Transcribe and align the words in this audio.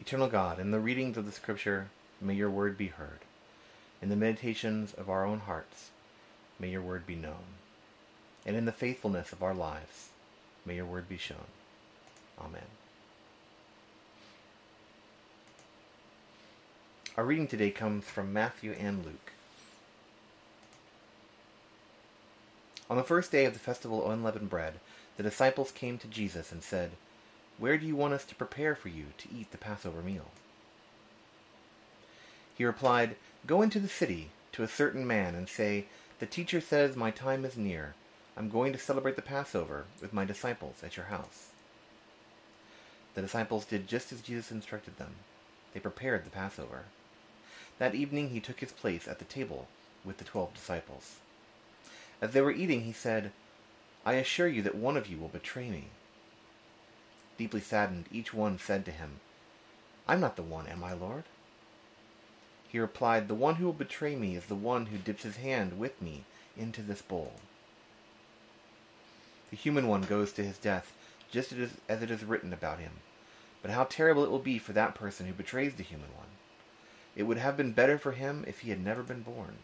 Eternal 0.00 0.28
God, 0.28 0.58
in 0.58 0.70
the 0.70 0.80
readings 0.80 1.18
of 1.18 1.26
the 1.26 1.32
Scripture, 1.32 1.90
may 2.22 2.32
your 2.32 2.48
word 2.48 2.78
be 2.78 2.86
heard. 2.86 3.18
In 4.00 4.08
the 4.08 4.16
meditations 4.16 4.94
of 4.94 5.10
our 5.10 5.26
own 5.26 5.40
hearts, 5.40 5.90
may 6.58 6.70
your 6.70 6.80
word 6.80 7.06
be 7.06 7.14
known. 7.14 7.58
And 8.46 8.56
in 8.56 8.64
the 8.64 8.72
faithfulness 8.72 9.30
of 9.30 9.42
our 9.42 9.52
lives, 9.52 10.08
may 10.64 10.76
your 10.76 10.86
word 10.86 11.06
be 11.06 11.18
shown. 11.18 11.44
Amen. 12.40 12.64
Our 17.18 17.24
reading 17.24 17.46
today 17.46 17.70
comes 17.70 18.06
from 18.06 18.32
Matthew 18.32 18.72
and 18.72 19.04
Luke. 19.04 19.32
On 22.88 22.96
the 22.96 23.02
first 23.02 23.30
day 23.30 23.44
of 23.44 23.52
the 23.52 23.58
festival 23.58 24.02
of 24.02 24.10
unleavened 24.10 24.48
bread, 24.48 24.80
the 25.18 25.22
disciples 25.22 25.70
came 25.70 25.98
to 25.98 26.08
Jesus 26.08 26.50
and 26.50 26.62
said, 26.62 26.92
Where 27.60 27.76
do 27.76 27.86
you 27.86 27.94
want 27.94 28.14
us 28.14 28.24
to 28.24 28.34
prepare 28.34 28.74
for 28.74 28.88
you 28.88 29.08
to 29.18 29.28
eat 29.30 29.52
the 29.52 29.58
Passover 29.58 30.00
meal? 30.00 30.30
He 32.56 32.64
replied, 32.64 33.16
Go 33.46 33.60
into 33.60 33.78
the 33.78 33.86
city 33.86 34.30
to 34.52 34.62
a 34.62 34.68
certain 34.68 35.06
man 35.06 35.34
and 35.34 35.46
say, 35.46 35.84
The 36.20 36.26
teacher 36.26 36.62
says, 36.62 36.96
My 36.96 37.10
time 37.10 37.44
is 37.44 37.58
near. 37.58 37.94
I'm 38.34 38.48
going 38.48 38.72
to 38.72 38.78
celebrate 38.78 39.16
the 39.16 39.22
Passover 39.22 39.84
with 40.00 40.14
my 40.14 40.24
disciples 40.24 40.76
at 40.82 40.96
your 40.96 41.06
house. 41.06 41.48
The 43.14 43.20
disciples 43.20 43.66
did 43.66 43.86
just 43.86 44.10
as 44.10 44.22
Jesus 44.22 44.50
instructed 44.50 44.96
them. 44.96 45.16
They 45.74 45.80
prepared 45.80 46.24
the 46.24 46.30
Passover. 46.30 46.84
That 47.78 47.94
evening 47.94 48.30
he 48.30 48.40
took 48.40 48.60
his 48.60 48.72
place 48.72 49.06
at 49.06 49.18
the 49.18 49.26
table 49.26 49.68
with 50.02 50.16
the 50.16 50.24
twelve 50.24 50.54
disciples. 50.54 51.16
As 52.22 52.32
they 52.32 52.40
were 52.40 52.52
eating, 52.52 52.82
he 52.82 52.92
said, 52.92 53.32
I 54.06 54.14
assure 54.14 54.48
you 54.48 54.62
that 54.62 54.74
one 54.74 54.96
of 54.96 55.08
you 55.08 55.18
will 55.18 55.28
betray 55.28 55.68
me. 55.68 55.88
Deeply 57.40 57.62
saddened, 57.62 58.04
each 58.12 58.34
one 58.34 58.58
said 58.58 58.84
to 58.84 58.90
him, 58.90 59.18
I'm 60.06 60.20
not 60.20 60.36
the 60.36 60.42
one, 60.42 60.66
am 60.66 60.84
I, 60.84 60.92
Lord? 60.92 61.24
He 62.68 62.78
replied, 62.78 63.28
The 63.28 63.34
one 63.34 63.54
who 63.54 63.64
will 63.64 63.72
betray 63.72 64.14
me 64.14 64.36
is 64.36 64.44
the 64.44 64.54
one 64.54 64.84
who 64.84 64.98
dips 64.98 65.22
his 65.22 65.36
hand 65.36 65.78
with 65.78 66.02
me 66.02 66.24
into 66.54 66.82
this 66.82 67.00
bowl. 67.00 67.32
The 69.48 69.56
human 69.56 69.88
one 69.88 70.02
goes 70.02 70.34
to 70.34 70.44
his 70.44 70.58
death, 70.58 70.92
just 71.30 71.54
as 71.88 72.02
it 72.02 72.10
is 72.10 72.24
written 72.24 72.52
about 72.52 72.78
him. 72.78 72.92
But 73.62 73.70
how 73.70 73.84
terrible 73.84 74.22
it 74.22 74.30
will 74.30 74.38
be 74.38 74.58
for 74.58 74.74
that 74.74 74.94
person 74.94 75.24
who 75.24 75.32
betrays 75.32 75.76
the 75.76 75.82
human 75.82 76.10
one. 76.14 76.28
It 77.16 77.22
would 77.22 77.38
have 77.38 77.56
been 77.56 77.72
better 77.72 77.96
for 77.96 78.12
him 78.12 78.44
if 78.46 78.58
he 78.58 78.68
had 78.68 78.84
never 78.84 79.02
been 79.02 79.22
born. 79.22 79.56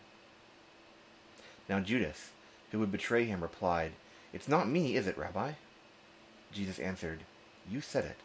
Now 1.69 1.81
Judas, 1.81 2.31
who 2.71 2.79
would 2.79 2.91
betray 2.91 3.27
him, 3.27 3.43
replied, 3.43 3.93
It's 4.33 4.49
not 4.49 4.67
me, 4.67 4.97
is 4.97 5.07
it, 5.07 5.19
Rabbi? 5.19 5.53
Jesus 6.55 6.79
answered, 6.79 7.21
You 7.69 7.81
said 7.81 8.05
it. 8.05 8.17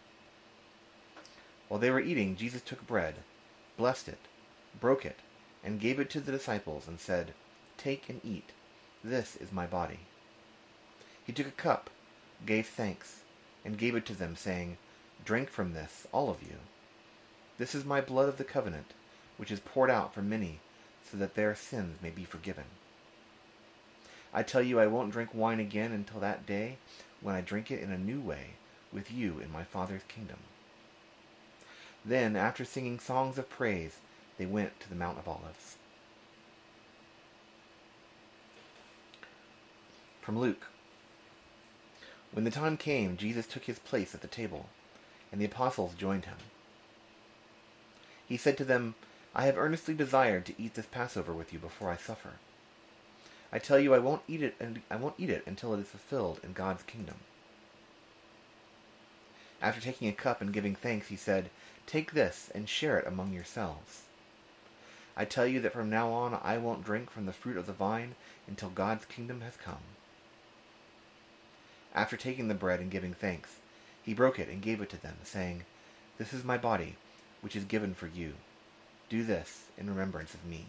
While 1.68 1.80
they 1.80 1.90
were 1.90 2.00
eating, 2.00 2.36
Jesus 2.36 2.62
took 2.62 2.86
bread, 2.86 3.16
blessed 3.78 4.10
it, 4.10 4.20
broke 4.80 5.06
it, 5.06 5.20
and 5.64 5.80
gave 5.80 6.00
it 6.00 6.10
to 6.12 6.20
the 6.20 6.32
disciples, 6.32 6.88
and 6.88 7.00
said, 7.00 7.34
Take 7.78 8.10
and 8.10 8.22
eat. 8.24 8.52
This 9.04 9.36
is 9.36 9.52
my 9.52 9.66
body. 9.66 10.02
He 11.24 11.34
took 11.34 11.48
a 11.48 11.52
cup, 11.52 11.90
gave 12.46 12.68
thanks, 12.68 13.22
and 13.66 13.78
gave 13.78 13.96
it 13.96 14.06
to 14.08 14.14
them, 14.14 14.36
saying, 14.36 14.78
Drink 15.26 15.50
from 15.50 15.74
this, 15.74 16.08
all 16.12 16.30
of 16.30 16.44
you. 16.44 16.58
This 17.58 17.74
is 17.74 17.86
my 17.86 18.02
blood 18.02 18.30
of 18.30 18.38
the 18.38 18.44
covenant, 18.44 18.94
which 19.38 19.52
is 19.52 19.60
poured 19.60 19.90
out 19.90 20.14
for 20.14 20.22
many, 20.22 20.60
so 21.10 21.18
that 21.18 21.36
their 21.36 21.56
sins 21.56 21.98
may 22.02 22.10
be 22.10 22.26
forgiven. 22.26 22.66
I 24.34 24.44
tell 24.44 24.62
you, 24.62 24.80
I 24.80 24.88
won't 24.88 25.12
drink 25.12 25.30
wine 25.34 25.60
again 25.60 25.92
until 25.92 26.20
that 26.20 26.46
day 26.46 26.78
when 27.22 27.34
I 27.34 27.42
drink 27.42 27.72
it 27.72 27.82
in 27.82 27.92
a 27.92 27.98
new 27.98 28.22
way 28.22 28.56
with 28.94 29.12
you 29.12 29.40
in 29.40 29.52
my 29.52 29.64
Father's 29.64 30.04
kingdom. 30.08 30.38
Then, 32.04 32.36
after 32.36 32.66
singing 32.66 33.00
songs 33.00 33.38
of 33.38 33.50
praise, 33.50 34.00
they 34.38 34.46
went 34.46 34.80
to 34.80 34.90
the 34.90 34.96
Mount 34.96 35.20
of 35.20 35.28
Olives. 35.28 35.78
From 40.22 40.40
Luke. 40.40 40.68
When 42.32 42.46
the 42.46 42.52
time 42.52 42.78
came, 42.78 43.18
Jesus 43.18 43.46
took 43.46 43.66
his 43.66 43.80
place 43.80 44.16
at 44.16 44.22
the 44.22 44.28
table, 44.28 44.70
and 45.32 45.40
the 45.40 45.46
apostles 45.46 45.94
joined 45.94 46.26
him. 46.26 46.38
He 48.26 48.38
said 48.38 48.58
to 48.58 48.66
them, 48.66 48.96
I 49.36 49.46
have 49.46 49.58
earnestly 49.58 49.94
desired 49.94 50.46
to 50.46 50.62
eat 50.62 50.74
this 50.74 50.86
Passover 50.86 51.34
with 51.34 51.54
you 51.54 51.60
before 51.60 51.90
I 51.90 51.98
suffer. 51.98 52.34
I 53.52 53.60
tell 53.60 53.80
you, 53.80 53.94
I 53.94 54.00
won't 54.00 54.22
eat 54.28 54.42
it, 54.42 54.56
and 54.60 54.82
I 54.90 54.96
won't 54.96 55.16
eat 55.18 55.30
it 55.30 55.44
until 55.46 55.74
it 55.74 55.82
is 55.82 55.88
fulfilled 55.88 56.40
in 56.44 56.54
God's 56.54 56.84
kingdom. 56.84 57.16
After 59.62 59.80
taking 59.80 60.08
a 60.08 60.14
cup 60.14 60.42
and 60.42 60.52
giving 60.52 60.76
thanks, 60.76 61.08
he 61.10 61.16
said, 61.16 61.50
Take 61.86 62.14
this 62.14 62.50
and 62.56 62.68
share 62.68 62.98
it 62.98 63.08
among 63.08 63.34
yourselves. 63.34 64.04
I 65.16 65.26
tell 65.26 65.46
you 65.46 65.60
that 65.62 65.74
from 65.74 65.90
now 65.90 66.10
on 66.12 66.40
I 66.42 66.58
won't 66.58 66.84
drink 66.84 67.12
from 67.12 67.26
the 67.26 67.34
fruit 67.34 67.58
of 67.58 67.68
the 67.68 67.74
vine 67.74 68.16
until 68.48 68.70
God's 68.70 69.06
kingdom 69.06 69.42
has 69.42 69.58
come. 69.58 69.84
After 71.94 72.16
taking 72.16 72.48
the 72.48 72.56
bread 72.56 72.80
and 72.80 72.90
giving 72.90 73.14
thanks, 73.14 73.58
he 74.02 74.14
broke 74.14 74.40
it 74.40 74.50
and 74.50 74.62
gave 74.62 74.82
it 74.82 74.90
to 74.92 75.02
them, 75.02 75.18
saying, 75.24 75.66
This 76.18 76.34
is 76.34 76.44
my 76.44 76.58
body, 76.58 76.96
which 77.42 77.56
is 77.56 77.66
given 77.66 77.94
for 77.94 78.08
you. 78.08 78.34
Do 79.10 79.24
this 79.24 79.66
in 79.78 79.90
remembrance 79.90 80.34
of 80.34 80.46
me. 80.46 80.68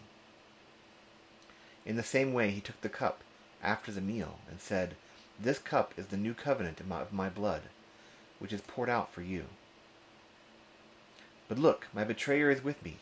In 1.87 1.97
the 1.97 2.03
same 2.03 2.33
way, 2.33 2.51
he 2.51 2.61
took 2.61 2.81
the 2.81 2.89
cup 2.89 3.23
after 3.63 3.93
the 3.93 4.01
meal 4.01 4.39
and 4.51 4.61
said, 4.61 4.97
This 5.39 5.59
cup 5.59 5.95
is 5.97 6.07
the 6.07 6.17
new 6.17 6.35
covenant 6.35 6.81
of 6.81 7.13
my 7.13 7.29
blood, 7.29 7.63
which 8.43 8.53
is 8.53 8.61
poured 8.61 8.91
out 8.91 9.13
for 9.13 9.23
you. 9.23 9.45
But 11.49 11.61
look, 11.61 11.87
my 11.95 12.03
betrayer 12.03 12.51
is 12.51 12.65
with 12.65 12.85
me. 12.85 12.97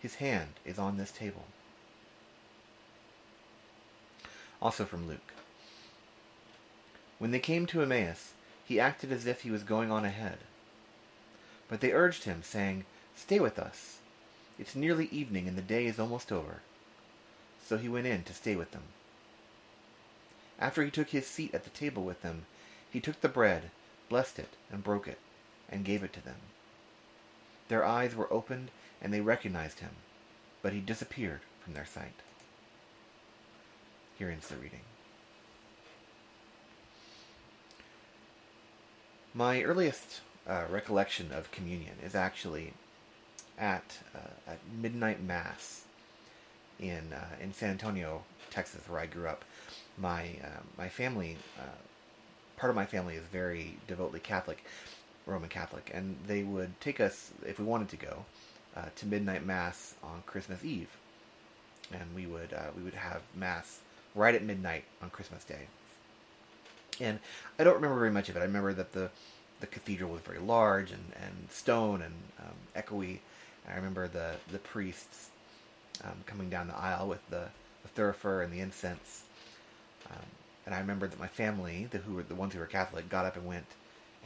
His 0.00 0.14
hand 0.14 0.54
is 0.64 0.78
on 0.78 0.96
this 0.96 1.12
table. 1.12 1.44
Also 4.62 4.86
from 4.86 5.06
Luke. 5.06 5.34
When 7.18 7.32
they 7.32 7.38
came 7.38 7.66
to 7.66 7.82
Emmaus, 7.82 8.32
he 8.64 8.80
acted 8.80 9.12
as 9.12 9.26
if 9.26 9.42
he 9.42 9.50
was 9.50 9.62
going 9.62 9.90
on 9.90 10.06
ahead. 10.06 10.38
But 11.68 11.82
they 11.82 11.92
urged 11.92 12.24
him, 12.24 12.42
saying, 12.42 12.86
Stay 13.14 13.40
with 13.40 13.58
us. 13.58 13.98
It's 14.58 14.74
nearly 14.74 15.06
evening 15.12 15.48
and 15.48 15.58
the 15.58 15.62
day 15.62 15.84
is 15.84 15.98
almost 15.98 16.32
over. 16.32 16.62
So 17.62 17.76
he 17.76 17.90
went 17.90 18.06
in 18.06 18.22
to 18.22 18.32
stay 18.32 18.56
with 18.56 18.70
them. 18.70 18.84
After 20.58 20.82
he 20.82 20.90
took 20.90 21.10
his 21.10 21.26
seat 21.26 21.54
at 21.54 21.64
the 21.64 21.70
table 21.70 22.04
with 22.04 22.22
them, 22.22 22.46
he 22.90 23.00
took 23.00 23.20
the 23.20 23.28
bread, 23.28 23.70
blessed 24.12 24.40
it, 24.40 24.50
and 24.70 24.84
broke 24.84 25.08
it, 25.08 25.16
and 25.70 25.86
gave 25.86 26.04
it 26.04 26.12
to 26.12 26.22
them. 26.22 26.36
Their 27.68 27.82
eyes 27.82 28.14
were 28.14 28.30
opened, 28.30 28.70
and 29.00 29.10
they 29.10 29.22
recognized 29.22 29.80
him, 29.80 29.92
but 30.60 30.74
he 30.74 30.80
disappeared 30.80 31.40
from 31.64 31.72
their 31.72 31.86
sight. 31.86 32.20
Here 34.18 34.28
ends 34.28 34.48
the 34.48 34.56
reading. 34.56 34.82
My 39.32 39.62
earliest 39.62 40.20
uh, 40.46 40.64
recollection 40.68 41.32
of 41.32 41.50
communion 41.50 41.94
is 42.04 42.14
actually 42.14 42.74
at 43.58 43.96
uh, 44.14 44.50
at 44.50 44.58
midnight 44.78 45.22
mass 45.22 45.84
in 46.78 47.14
uh, 47.14 47.42
in 47.42 47.54
San 47.54 47.70
Antonio, 47.70 48.24
Texas, 48.50 48.86
where 48.90 49.00
I 49.00 49.06
grew 49.06 49.26
up. 49.26 49.42
My 49.96 50.24
uh, 50.44 50.60
my 50.76 50.90
family, 50.90 51.38
uh, 51.58 51.80
part 52.56 52.70
of 52.70 52.76
my 52.76 52.86
family 52.86 53.14
is 53.14 53.24
very 53.30 53.76
devotedly 53.86 54.20
Catholic, 54.20 54.64
Roman 55.26 55.48
Catholic, 55.48 55.90
and 55.92 56.16
they 56.26 56.42
would 56.42 56.80
take 56.80 57.00
us 57.00 57.30
if 57.46 57.58
we 57.58 57.64
wanted 57.64 57.88
to 57.90 57.96
go 57.96 58.24
uh, 58.76 58.86
to 58.96 59.06
midnight 59.06 59.44
mass 59.44 59.94
on 60.02 60.22
Christmas 60.26 60.64
Eve, 60.64 60.96
and 61.92 62.14
we 62.14 62.26
would 62.26 62.54
we 62.76 62.82
would 62.82 62.94
have 62.94 63.22
mass 63.34 63.80
right 64.14 64.34
at 64.34 64.42
midnight 64.42 64.84
on 65.02 65.10
Christmas 65.10 65.44
Day. 65.44 65.66
And 67.00 67.18
I 67.58 67.64
don't 67.64 67.74
remember 67.74 67.98
very 67.98 68.10
much 68.10 68.28
of 68.28 68.36
it. 68.36 68.40
I 68.40 68.44
remember 68.44 68.72
that 68.74 68.92
the 68.92 69.10
the 69.60 69.66
cathedral 69.66 70.10
was 70.10 70.20
very 70.22 70.40
large 70.40 70.90
and, 70.90 71.12
and 71.14 71.48
stone 71.50 72.02
and 72.02 72.14
um, 72.40 72.54
echoey. 72.76 73.18
I 73.68 73.76
remember 73.76 74.08
the 74.08 74.34
the 74.50 74.58
priests 74.58 75.30
um, 76.04 76.24
coming 76.26 76.50
down 76.50 76.68
the 76.68 76.76
aisle 76.76 77.08
with 77.08 77.28
the, 77.30 77.48
the 77.82 78.00
thurifer 78.00 78.42
and 78.42 78.52
the 78.52 78.60
incense. 78.60 79.24
And 80.64 80.74
I 80.74 80.78
remember 80.78 81.08
that 81.08 81.18
my 81.18 81.28
family, 81.28 81.88
the 81.90 81.98
who 81.98 82.14
were 82.14 82.22
the 82.22 82.34
ones 82.34 82.54
who 82.54 82.60
were 82.60 82.66
Catholic, 82.66 83.08
got 83.08 83.26
up 83.26 83.36
and 83.36 83.46
went 83.46 83.66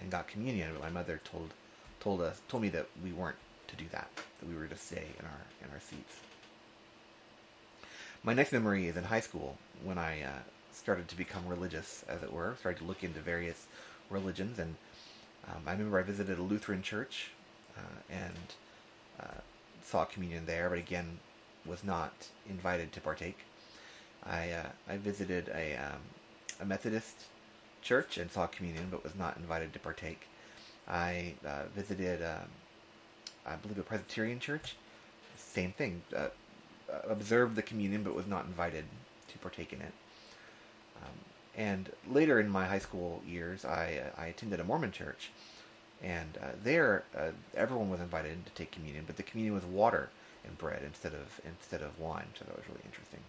and 0.01 0.11
got 0.11 0.29
communion. 0.29 0.71
But 0.73 0.83
my 0.83 0.91
mother 0.91 1.21
told 1.25 1.51
told 2.01 2.21
us 2.21 2.41
told 2.49 2.63
me 2.63 2.69
that 2.71 2.87
we 3.03 3.13
weren't 3.13 3.37
to 3.69 3.77
do 3.77 3.85
that. 3.93 4.09
That 4.41 4.49
we 4.49 4.55
were 4.55 4.67
to 4.67 4.77
stay 4.77 5.07
in 5.19 5.25
our 5.25 5.41
in 5.63 5.73
our 5.73 5.81
seats. 5.81 6.21
My 8.23 8.35
next 8.35 8.53
memory 8.53 8.89
is 8.89 8.97
in 8.97 9.05
high 9.05 9.21
school 9.21 9.57
when 9.85 9.99
I 9.99 10.23
uh, 10.23 10.31
started 10.73 11.09
to 11.09 11.17
become 11.17 11.47
religious, 11.47 12.05
as 12.09 12.23
it 12.23 12.33
were, 12.33 12.57
started 12.59 12.79
to 12.81 12.85
look 12.85 13.03
into 13.03 13.21
various 13.21 13.67
religions, 14.11 14.59
and 14.59 14.77
um, 15.49 15.63
I 15.67 15.73
remember 15.73 15.99
I 15.99 16.03
visited 16.03 16.39
a 16.39 16.43
Lutheran 16.43 16.83
church 16.83 17.31
uh, 17.77 18.01
and 18.11 18.55
uh, 19.21 19.41
saw 19.83 20.05
communion 20.05 20.47
there, 20.47 20.69
but 20.69 20.79
again 20.79 21.19
was 21.65 21.83
not 21.85 22.13
invited 22.49 22.93
to 22.93 23.01
partake. 23.01 23.39
I 24.25 24.51
uh, 24.51 24.69
I 24.89 24.97
visited 24.97 25.49
a 25.55 25.77
um, 25.77 26.01
a 26.61 26.65
Methodist 26.65 27.25
church 27.83 28.19
and 28.19 28.31
saw 28.31 28.47
communion, 28.47 28.89
but 28.91 29.03
was 29.05 29.15
not 29.15 29.37
invited 29.37 29.73
to 29.73 29.79
partake. 29.79 30.27
I 30.89 31.35
uh, 31.45 31.65
visited 31.75 32.23
um, 32.23 32.49
I 33.47 33.57
believe, 33.57 33.79
a 33.79 33.83
Presbyterian 33.83 34.41
church. 34.41 34.77
Same 35.37 35.73
thing. 35.73 36.03
Uh, 36.15 36.29
observed 37.09 37.57
the 37.57 37.63
communion, 37.63 38.03
but 38.03 38.15
was 38.15 38.27
not 38.27 38.47
invited 38.47 38.85
to 39.29 39.39
partake 39.39 39.73
in 39.73 39.81
it. 39.81 39.93
Um, 41.03 41.13
and 41.57 41.91
later 42.09 42.41
in 42.41 42.49
my 42.49 42.67
high 42.67 42.79
school 42.79 43.23
years, 43.27 43.65
I, 43.65 44.01
uh, 44.05 44.21
I 44.21 44.27
attended 44.27 44.61
a 44.61 44.65
Mormon 44.65 44.93
church, 44.93 45.31
and 46.03 46.39
uh, 46.43 46.49
there 46.63 47.05
uh, 47.17 47.31
everyone 47.55 47.91
was 47.91 48.01
invited 48.01 48.45
to 48.47 48.53
take 48.53 48.71
communion, 48.71 49.05
but 49.07 49.17
the 49.17 49.23
communion 49.23 49.55
was 49.55 49.65
water 49.65 50.11
and 50.45 50.57
bread 50.59 50.83
instead 50.85 51.13
of 51.13 51.41
instead 51.45 51.83
of 51.83 51.99
wine, 51.99 52.27
so 52.39 52.45
that 52.45 52.57
was 52.57 52.69
really 52.69 52.83
interesting. 52.85 53.21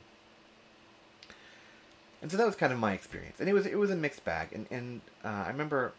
And 2.21 2.31
so 2.31 2.37
that 2.37 2.45
was 2.45 2.55
kind 2.55 2.73
of 2.73 2.79
my 2.79 2.93
experience, 2.93 3.39
and 3.39 3.47
it 3.47 3.53
was 3.53 3.65
it 3.65 3.77
was 3.77 3.91
a 3.91 3.95
mixed 3.95 4.25
bag. 4.25 4.49
And 4.51 4.65
and 4.71 5.01
uh, 5.23 5.43
I 5.45 5.49
remember 5.49 5.93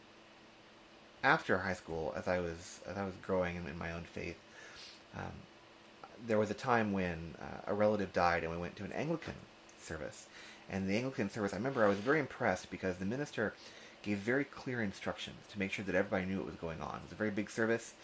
after 1.23 1.59
high 1.59 1.75
school, 1.75 2.12
as 2.17 2.26
I 2.26 2.41
was 2.41 2.81
as 2.88 2.97
I 2.97 3.05
was 3.05 3.15
growing 3.23 3.56
in, 3.56 3.67
in 3.69 3.79
my 3.79 3.93
own 3.93 4.03
faith, 4.03 4.37
um, 5.17 5.32
there 6.26 6.38
was 6.38 6.50
a 6.50 6.55
time 6.55 6.93
when 6.93 7.35
uh, 7.41 7.70
a 7.73 7.75
relative 7.75 8.12
died, 8.12 8.43
and 8.43 8.53
we 8.53 8.59
went 8.59 8.76
to 8.76 8.85
an 8.85 8.93
Anglican 8.93 9.35
service. 9.81 10.26
And 10.70 10.88
the 10.88 10.97
Anglican 10.97 11.31
service, 11.31 11.55
I 11.55 11.56
remember 11.56 11.85
I 11.85 11.88
was 11.88 11.99
very 11.99 12.21
impressed 12.21 12.71
because 12.71 12.97
the 12.97 13.06
minister 13.06 13.55
gave 14.03 14.19
very 14.19 14.44
clear 14.44 14.82
instructions 14.82 15.38
to 15.50 15.59
make 15.59 15.73
sure 15.73 15.85
that 15.85 15.94
everybody 15.94 16.26
knew 16.26 16.38
what 16.38 16.47
was 16.47 16.56
going 16.56 16.81
on. 16.82 16.97
It 16.97 17.03
was 17.05 17.12
a 17.12 17.17
very 17.17 17.31
big 17.31 17.49
service. 17.49 17.94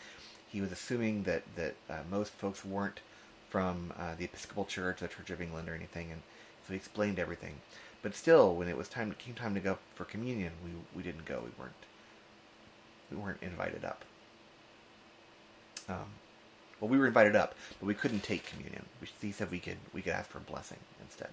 He 0.49 0.61
was 0.61 0.73
assuming 0.73 1.25
that 1.25 1.43
that 1.57 1.75
uh, 1.91 1.99
most 2.11 2.33
folks 2.33 2.65
weren't 2.65 3.01
from 3.49 3.93
uh, 3.99 4.15
the 4.17 4.25
Episcopal 4.25 4.65
Church, 4.65 5.01
the 5.01 5.09
Church 5.09 5.31
of 5.31 5.41
England, 5.41 5.69
or 5.69 5.75
anything, 5.75 6.11
and 6.11 6.23
so 6.67 6.73
he 6.73 6.77
explained 6.77 7.19
everything. 7.19 7.61
But 8.05 8.15
still, 8.15 8.55
when 8.55 8.69
it 8.69 8.77
was 8.77 8.87
time 8.87 9.15
came 9.19 9.33
time 9.33 9.55
to 9.55 9.61
go 9.61 9.79
for 9.95 10.05
communion, 10.05 10.53
we 10.63 10.73
we 10.95 11.03
didn't 11.03 11.25
go. 11.25 11.43
We 11.43 11.51
weren't 11.59 11.73
we 13.11 13.17
weren't 13.17 13.43
invited 13.43 13.83
up. 13.83 14.05
Um, 15.89 16.13
well, 16.81 16.91
we 16.91 16.99
were 16.99 17.07
invited 17.07 17.35
up, 17.35 17.55
but 17.81 17.87
we 17.87 17.95
couldn't 17.95 18.23
take 18.23 18.45
communion. 18.45 18.85
He 19.23 19.33
said 19.33 19.51
we 19.51 19.59
could 19.59 19.79
we 19.95 20.03
could 20.03 20.13
ask 20.13 20.29
for 20.29 20.37
a 20.37 20.43
blessing 20.43 20.81
instead. 21.01 21.31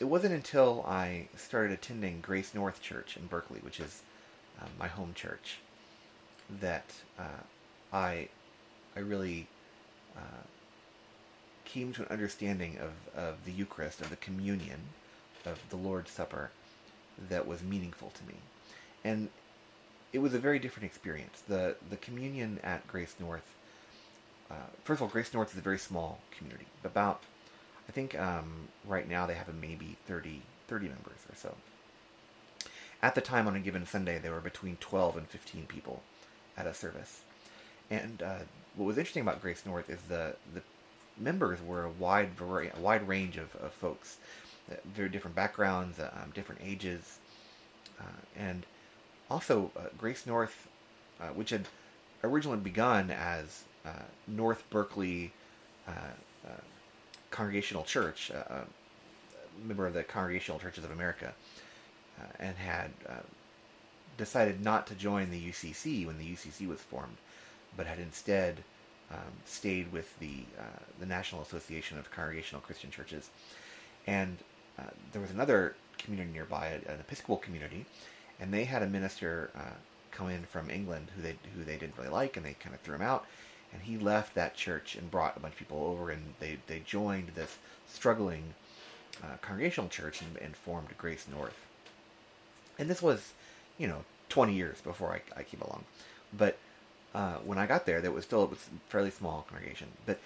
It 0.00 0.06
wasn't 0.06 0.34
until 0.34 0.84
I 0.84 1.28
started 1.36 1.70
attending 1.70 2.20
Grace 2.20 2.52
North 2.52 2.82
Church 2.82 3.16
in 3.16 3.28
Berkeley, 3.28 3.60
which 3.60 3.78
is 3.78 4.02
uh, 4.60 4.66
my 4.76 4.88
home 4.88 5.12
church, 5.14 5.58
that 6.60 6.94
uh, 7.16 7.44
I 7.92 8.26
I 8.96 9.00
really 9.00 9.46
uh, 10.16 10.42
came 11.74 11.92
to 11.92 12.02
an 12.02 12.08
understanding 12.08 12.78
of, 12.78 12.92
of 13.18 13.44
the 13.44 13.50
Eucharist, 13.50 14.00
of 14.00 14.08
the 14.08 14.16
communion, 14.16 14.78
of 15.44 15.58
the 15.70 15.76
Lord's 15.76 16.12
Supper, 16.12 16.50
that 17.28 17.48
was 17.48 17.62
meaningful 17.62 18.12
to 18.14 18.24
me. 18.24 18.34
And 19.02 19.28
it 20.12 20.18
was 20.18 20.34
a 20.34 20.38
very 20.38 20.60
different 20.60 20.86
experience. 20.86 21.42
The 21.48 21.74
the 21.90 21.96
communion 21.96 22.60
at 22.62 22.86
Grace 22.86 23.16
North. 23.18 23.56
Uh, 24.48 24.68
first 24.84 24.98
of 24.98 25.02
all, 25.02 25.08
Grace 25.08 25.34
North 25.34 25.52
is 25.52 25.58
a 25.58 25.62
very 25.62 25.78
small 25.78 26.20
community. 26.36 26.66
About, 26.84 27.22
I 27.88 27.92
think 27.92 28.16
um, 28.18 28.68
right 28.86 29.08
now 29.08 29.26
they 29.26 29.34
have 29.34 29.52
maybe 29.60 29.96
30, 30.06 30.42
30 30.68 30.88
members 30.88 31.20
or 31.28 31.34
so. 31.34 31.54
At 33.02 33.14
the 33.16 33.20
time, 33.20 33.48
on 33.48 33.56
a 33.56 33.60
given 33.60 33.84
Sunday, 33.84 34.18
there 34.18 34.32
were 34.32 34.40
between 34.40 34.76
12 34.76 35.16
and 35.16 35.26
15 35.28 35.66
people 35.66 36.02
at 36.56 36.66
a 36.66 36.74
service. 36.74 37.22
And 37.90 38.22
uh, 38.22 38.44
what 38.76 38.86
was 38.86 38.98
interesting 38.98 39.22
about 39.22 39.42
Grace 39.42 39.66
North 39.66 39.90
is 39.90 40.02
the 40.02 40.36
the 40.54 40.62
members 41.18 41.60
were 41.62 41.84
a 41.84 41.90
wide 41.90 42.34
variety, 42.34 42.72
a 42.76 42.80
wide 42.80 43.06
range 43.06 43.36
of, 43.36 43.54
of 43.56 43.72
folks, 43.72 44.18
uh, 44.70 44.74
very 44.84 45.08
different 45.08 45.36
backgrounds, 45.36 45.98
um, 46.00 46.32
different 46.34 46.60
ages, 46.64 47.18
uh, 48.00 48.20
and 48.36 48.66
also 49.30 49.70
uh, 49.76 49.82
Grace 49.96 50.26
North, 50.26 50.68
uh, 51.20 51.28
which 51.28 51.50
had 51.50 51.66
originally 52.22 52.58
begun 52.58 53.10
as 53.10 53.64
uh, 53.84 53.90
North 54.26 54.68
Berkeley 54.70 55.32
uh, 55.86 55.92
Congregational 57.30 57.82
Church, 57.82 58.30
a 58.30 58.64
member 59.66 59.88
of 59.88 59.94
the 59.94 60.04
Congregational 60.04 60.60
Churches 60.60 60.84
of 60.84 60.92
America, 60.92 61.34
and 62.38 62.56
had 62.56 62.90
decided 64.16 64.62
not 64.62 64.86
to 64.86 64.94
join 64.94 65.30
the 65.32 65.50
UCC 65.50 66.06
when 66.06 66.16
the 66.16 66.24
UCC 66.24 66.68
was 66.68 66.80
formed, 66.80 67.16
but 67.76 67.88
had 67.88 67.98
instead 67.98 68.62
um, 69.14 69.32
stayed 69.44 69.92
with 69.92 70.18
the 70.18 70.44
uh, 70.58 70.82
the 70.98 71.06
National 71.06 71.42
Association 71.42 71.98
of 71.98 72.10
Congregational 72.10 72.60
Christian 72.60 72.90
Churches, 72.90 73.30
and 74.06 74.38
uh, 74.78 74.90
there 75.12 75.22
was 75.22 75.30
another 75.30 75.76
community 75.98 76.32
nearby, 76.32 76.80
an 76.88 77.00
Episcopal 77.00 77.36
community, 77.36 77.86
and 78.40 78.52
they 78.52 78.64
had 78.64 78.82
a 78.82 78.86
minister 78.86 79.50
uh, 79.56 79.76
come 80.10 80.30
in 80.30 80.42
from 80.42 80.70
England 80.70 81.08
who 81.16 81.22
they 81.22 81.36
who 81.56 81.64
they 81.64 81.76
didn't 81.76 81.96
really 81.96 82.10
like, 82.10 82.36
and 82.36 82.44
they 82.44 82.54
kind 82.54 82.74
of 82.74 82.80
threw 82.80 82.96
him 82.96 83.02
out. 83.02 83.24
And 83.72 83.82
he 83.82 83.98
left 83.98 84.34
that 84.34 84.54
church 84.54 84.94
and 84.94 85.10
brought 85.10 85.36
a 85.36 85.40
bunch 85.40 85.54
of 85.54 85.58
people 85.58 85.84
over, 85.84 86.10
and 86.10 86.34
they 86.40 86.58
they 86.66 86.80
joined 86.80 87.30
this 87.34 87.58
struggling 87.86 88.54
uh, 89.22 89.36
congregational 89.40 89.88
church 89.88 90.20
and, 90.20 90.36
and, 90.38 90.56
formed 90.56 90.88
Grace 90.98 91.26
North. 91.30 91.66
And 92.78 92.90
this 92.90 93.00
was, 93.00 93.32
you 93.78 93.86
know, 93.86 94.04
20 94.28 94.54
years 94.54 94.80
before 94.80 95.12
I, 95.12 95.38
I 95.38 95.44
came 95.44 95.60
along, 95.60 95.84
but 96.36 96.58
uh, 97.14 97.36
when 97.44 97.58
I 97.58 97.66
got 97.66 97.86
there, 97.86 98.00
there 98.00 98.10
was 98.10 98.24
still 98.24 98.50
a 98.52 98.56
fairly 98.88 99.10
small 99.10 99.46
congregation. 99.48 99.88
But 100.06 100.18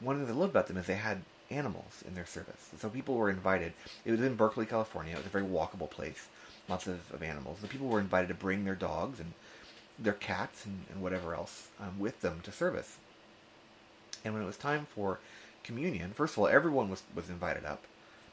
one 0.00 0.18
thing 0.18 0.34
I 0.34 0.38
loved 0.38 0.52
about 0.52 0.66
them 0.66 0.76
is 0.76 0.86
they 0.86 0.94
had 0.94 1.22
animals 1.50 2.02
in 2.06 2.14
their 2.14 2.26
service. 2.26 2.70
so 2.78 2.88
people 2.88 3.14
were 3.14 3.28
invited. 3.28 3.74
It 4.04 4.10
was 4.10 4.20
in 4.20 4.36
Berkeley, 4.36 4.64
California. 4.64 5.12
It 5.12 5.18
was 5.18 5.26
a 5.26 5.28
very 5.28 5.44
walkable 5.44 5.90
place 5.90 6.28
lots 6.68 6.86
of, 6.86 7.00
of 7.12 7.22
animals. 7.22 7.58
The 7.60 7.68
people 7.68 7.88
were 7.88 8.00
invited 8.00 8.28
to 8.28 8.34
bring 8.34 8.64
their 8.64 8.74
dogs 8.74 9.20
and 9.20 9.32
their 9.98 10.12
cats 10.12 10.64
and, 10.64 10.84
and 10.90 11.02
whatever 11.02 11.34
else 11.34 11.68
um, 11.80 11.98
with 11.98 12.20
them 12.20 12.40
to 12.44 12.52
service. 12.52 12.98
And 14.24 14.34
when 14.34 14.42
it 14.42 14.46
was 14.46 14.56
time 14.56 14.86
for 14.86 15.18
communion, 15.64 16.12
first 16.12 16.34
of 16.34 16.38
all, 16.38 16.48
everyone 16.48 16.88
was, 16.88 17.02
was 17.14 17.28
invited 17.28 17.64
up. 17.64 17.84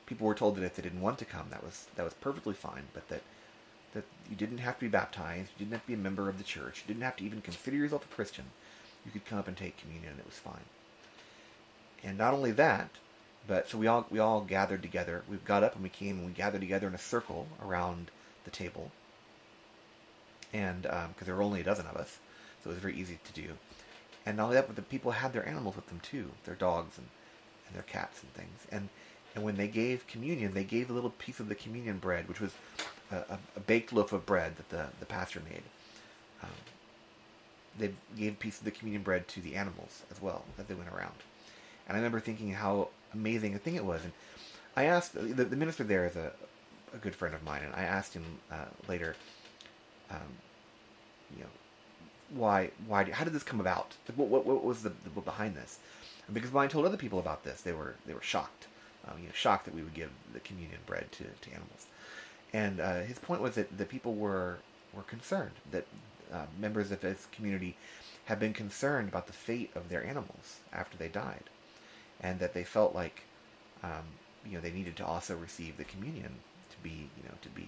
People 0.06 0.28
were 0.28 0.36
told 0.36 0.56
that 0.56 0.63
if 0.63 0.75
they 0.75 0.84
didn't 0.84 1.02
want 1.02 1.19
to 1.19 1.25
come, 1.25 1.48
that 1.52 1.63
was 1.63 1.86
that 1.95 2.04
was 2.04 2.16
perfectly 2.16 2.56
fine, 2.56 2.84
but 2.94 3.07
that 3.10 3.22
that 3.94 4.04
you 4.30 4.36
didn't 4.36 4.60
have 4.60 4.76
to 4.76 4.86
be 4.86 4.90
baptized, 4.90 5.52
you 5.58 5.66
didn't 5.66 5.74
have 5.74 5.82
to 5.84 5.88
be 5.88 5.94
a 5.94 5.98
member 5.98 6.30
of 6.30 6.38
the 6.38 6.44
church, 6.44 6.84
you 6.86 6.94
didn't 6.94 7.04
have 7.04 7.16
to 7.18 7.24
even 7.24 7.42
consider 7.42 7.78
yourself 7.78 8.06
a 8.06 8.16
Christian. 8.16 8.46
You 9.06 9.12
could 9.12 9.26
come 9.26 9.40
up 9.40 9.48
and 9.48 9.56
take 9.56 9.78
communion, 9.78 10.12
and 10.12 10.20
it 10.20 10.26
was 10.26 10.36
fine. 10.36 10.66
And 12.04 12.18
not 12.18 12.34
only 12.34 12.52
that, 12.52 12.90
but 13.48 13.70
so 13.70 13.78
we 13.78 13.88
all 13.88 14.06
we 14.10 14.20
all 14.20 14.42
gathered 14.42 14.82
together. 14.82 15.24
We 15.30 15.38
got 15.38 15.64
up 15.64 15.74
and 15.76 15.84
we 15.84 15.90
came 15.90 16.18
and 16.18 16.28
we 16.28 16.34
gathered 16.34 16.62
together 16.62 16.88
in 16.88 16.94
a 16.94 17.00
circle 17.00 17.48
around 17.66 18.12
the 18.44 18.52
table, 18.52 18.92
and 20.54 20.84
because 20.84 21.06
um, 21.06 21.14
there 21.26 21.36
were 21.36 21.44
only 21.44 21.62
a 21.62 21.64
dozen 21.64 21.88
of 21.88 21.96
us, 21.96 22.19
so 22.64 22.69
it 22.69 22.74
was 22.74 22.81
very 22.81 22.96
easy 22.96 23.19
to 23.24 23.42
do. 23.42 23.54
And 24.26 24.38
not 24.38 24.44
only 24.44 24.56
that, 24.56 24.68
but 24.68 24.76
the 24.76 24.81
people 24.81 25.12
had 25.12 25.34
their 25.34 25.48
animals 25.48 25.76
with 25.76 25.88
them 25.88 26.02
too, 26.02 26.31
their 26.44 26.56
dogs 26.56 26.98
and, 26.98 27.08
and 27.68 27.76
their 27.76 27.84
cats 27.84 28.22
and 28.22 28.34
things. 28.34 28.68
And 28.72 28.90
and 29.36 29.44
when 29.44 29.58
they 29.58 29.68
gave 29.68 30.08
communion, 30.08 30.54
they 30.54 30.64
gave 30.64 30.90
a 30.90 30.94
little 30.94 31.12
piece 31.12 31.40
of 31.40 31.50
the 31.50 31.56
communion 31.56 31.98
bread, 31.98 32.28
which 32.28 32.42
was 32.42 32.52
a, 33.11 33.37
a, 33.56 33.59
baked 33.59 33.92
loaf 33.92 34.13
of 34.13 34.25
bread 34.25 34.56
that 34.57 34.69
the, 34.69 34.85
the 34.99 35.06
pastor 35.06 35.42
made. 35.49 35.63
Um, 36.44 36.49
they 37.78 37.92
gave 38.18 38.33
a 38.33 38.35
piece 38.35 38.59
of 38.59 38.66
the 38.66 38.71
communion 38.71 39.04
bread 39.04 39.28
to 39.30 39.42
the 39.42 39.56
animals 39.56 40.04
as 40.11 40.21
well 40.21 40.44
as 40.57 40.66
they 40.66 40.73
went 40.73 40.89
around. 40.89 41.16
And 41.87 41.95
I 41.95 41.99
remember 41.99 42.19
thinking 42.19 42.51
how 42.54 42.89
amazing 43.13 43.56
a 43.56 43.59
thing 43.59 43.75
it 43.75 43.85
was. 43.85 44.04
And 44.04 44.13
I 44.75 44.85
asked 44.85 45.13
the, 45.13 45.44
the 45.44 45.56
minister 45.56 45.83
there 45.83 46.06
is 46.06 46.16
a, 46.16 46.31
a 46.94 46.97
good 46.97 47.16
friend 47.16 47.33
of 47.33 47.44
mine, 47.44 47.61
and 47.63 47.73
I 47.75 47.81
asked 47.81 48.13
him 48.13 48.23
uh, 48.51 48.66
later, 48.87 49.16
um, 50.11 50.18
you 51.35 51.44
know, 51.44 51.49
why, 52.35 52.71
why, 52.87 53.09
how 53.11 53.23
did 53.23 53.33
this 53.33 53.44
come 53.44 53.59
about? 53.59 53.95
What, 54.16 54.30
what, 54.30 54.45
what 54.45 54.63
was 54.63 54.83
the, 54.83 54.94
the 55.04 55.21
behind 55.21 55.56
this? 55.56 55.80
And 56.28 56.35
because 56.35 56.51
when 56.51 56.63
I 56.63 56.68
told 56.68 56.85
other 56.85 56.97
people 56.97 57.18
about 57.18 57.44
this, 57.44 57.61
they 57.61 57.71
were 57.71 57.95
they 58.06 58.13
were 58.13 58.21
shocked, 58.21 58.68
um, 59.07 59.18
you 59.19 59.25
know, 59.25 59.33
shocked 59.33 59.66
that 59.66 59.73
we 59.73 59.81
would 59.81 59.95
give 59.95 60.11
the 60.31 60.39
communion 60.39 60.78
bread 60.85 61.11
to, 61.13 61.23
to 61.23 61.49
animals. 61.49 61.87
And 62.54 62.80
uh, 62.80 63.02
his 63.02 63.20
point 63.20 63.42
was 63.42 63.56
that 63.56 63.78
the 63.78 63.86
people 63.86 64.16
were 64.16 64.58
were 64.94 65.04
concerned 65.04 65.52
that 65.72 65.86
uh, 66.34 66.46
members 66.60 66.92
of 66.92 67.02
his 67.02 67.28
community 67.32 67.76
had 68.26 68.40
been 68.40 68.54
concerned 68.54 69.10
about 69.10 69.28
the 69.28 69.34
fate 69.34 69.72
of 69.76 69.90
their 69.90 70.04
animals 70.04 70.60
after 70.74 70.98
they 70.98 71.08
died, 71.08 71.44
and 72.22 72.40
that 72.40 72.54
they 72.54 72.64
felt 72.64 72.96
like 72.96 73.24
um, 73.84 74.04
you 74.46 74.54
know 74.54 74.62
they 74.62 74.72
needed 74.72 74.96
to 74.98 75.06
also 75.06 75.36
receive 75.38 75.78
the 75.78 75.84
communion 75.84 76.32
to 76.72 76.78
be 76.82 77.10
you 77.18 77.24
know 77.24 77.36
to 77.42 77.50
be 77.50 77.68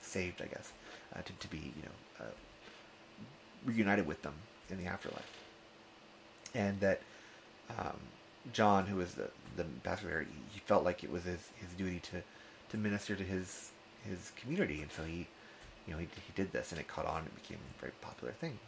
saved, 0.00 0.42
I 0.42 0.46
guess, 0.46 0.72
uh, 1.14 1.22
to 1.22 1.32
to 1.32 1.48
be 1.48 1.58
you 1.58 1.82
know 1.82 2.24
uh, 2.24 2.30
reunited 3.64 4.06
with 4.06 4.22
them 4.22 4.34
in 4.70 4.78
the 4.78 4.86
afterlife, 4.86 5.38
and 6.54 6.80
that 6.80 7.00
um, 7.78 7.98
John, 8.52 8.86
who 8.86 8.96
was 8.96 9.14
the 9.14 9.30
the 9.56 9.64
pastor 9.82 10.06
there, 10.06 10.26
he 10.50 10.60
felt 10.60 10.84
like 10.84 11.04
it 11.04 11.10
was 11.10 11.24
his 11.24 11.50
his 11.56 11.70
duty 11.76 12.00
to 12.10 12.22
to 12.70 12.76
minister 12.78 13.14
to 13.14 13.24
his 13.24 13.71
his 14.08 14.32
community, 14.36 14.82
and 14.82 14.90
so 14.92 15.02
he 15.04 15.26
you 15.86 15.92
know 15.92 15.98
he 15.98 16.04
he 16.04 16.32
did 16.34 16.52
this, 16.52 16.72
and 16.72 16.80
it 16.80 16.88
caught 16.88 17.06
on. 17.06 17.22
It 17.24 17.34
became 17.34 17.58
a 17.58 17.80
very 17.80 17.92
popular 18.00 18.32
thing. 18.32 18.58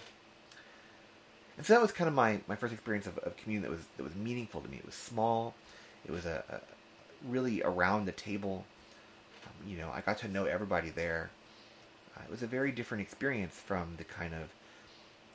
And 1.57 1.65
so 1.65 1.73
that 1.73 1.81
was 1.81 1.93
kind 1.93 2.09
of 2.09 2.15
my, 2.15 2.41
my 2.49 2.57
first 2.57 2.73
experience 2.73 3.07
of, 3.07 3.17
of 3.19 3.37
communion 3.37 3.63
that 3.63 3.71
was 3.71 3.87
that 3.97 4.03
was 4.03 4.15
meaningful 4.15 4.61
to 4.61 4.69
me. 4.69 4.79
It 4.79 4.87
was 4.87 4.95
small. 4.95 5.55
It 6.05 6.11
was 6.11 6.27
a, 6.27 6.43
a 6.51 6.61
really 7.29 7.63
around 7.63 8.07
the 8.07 8.13
table 8.13 8.65
you 9.67 9.79
know, 9.79 9.91
I 9.95 10.01
got 10.01 10.19
to 10.19 10.29
know 10.29 10.45
everybody 10.45 10.91
there. 10.91 11.31
Uh, 12.17 12.23
it 12.25 12.31
was 12.31 12.43
a 12.43 12.47
very 12.47 12.71
different 12.73 13.03
experience 13.03 13.55
from 13.55 13.95
the 13.97 14.05
kind 14.05 14.35
of 14.35 14.49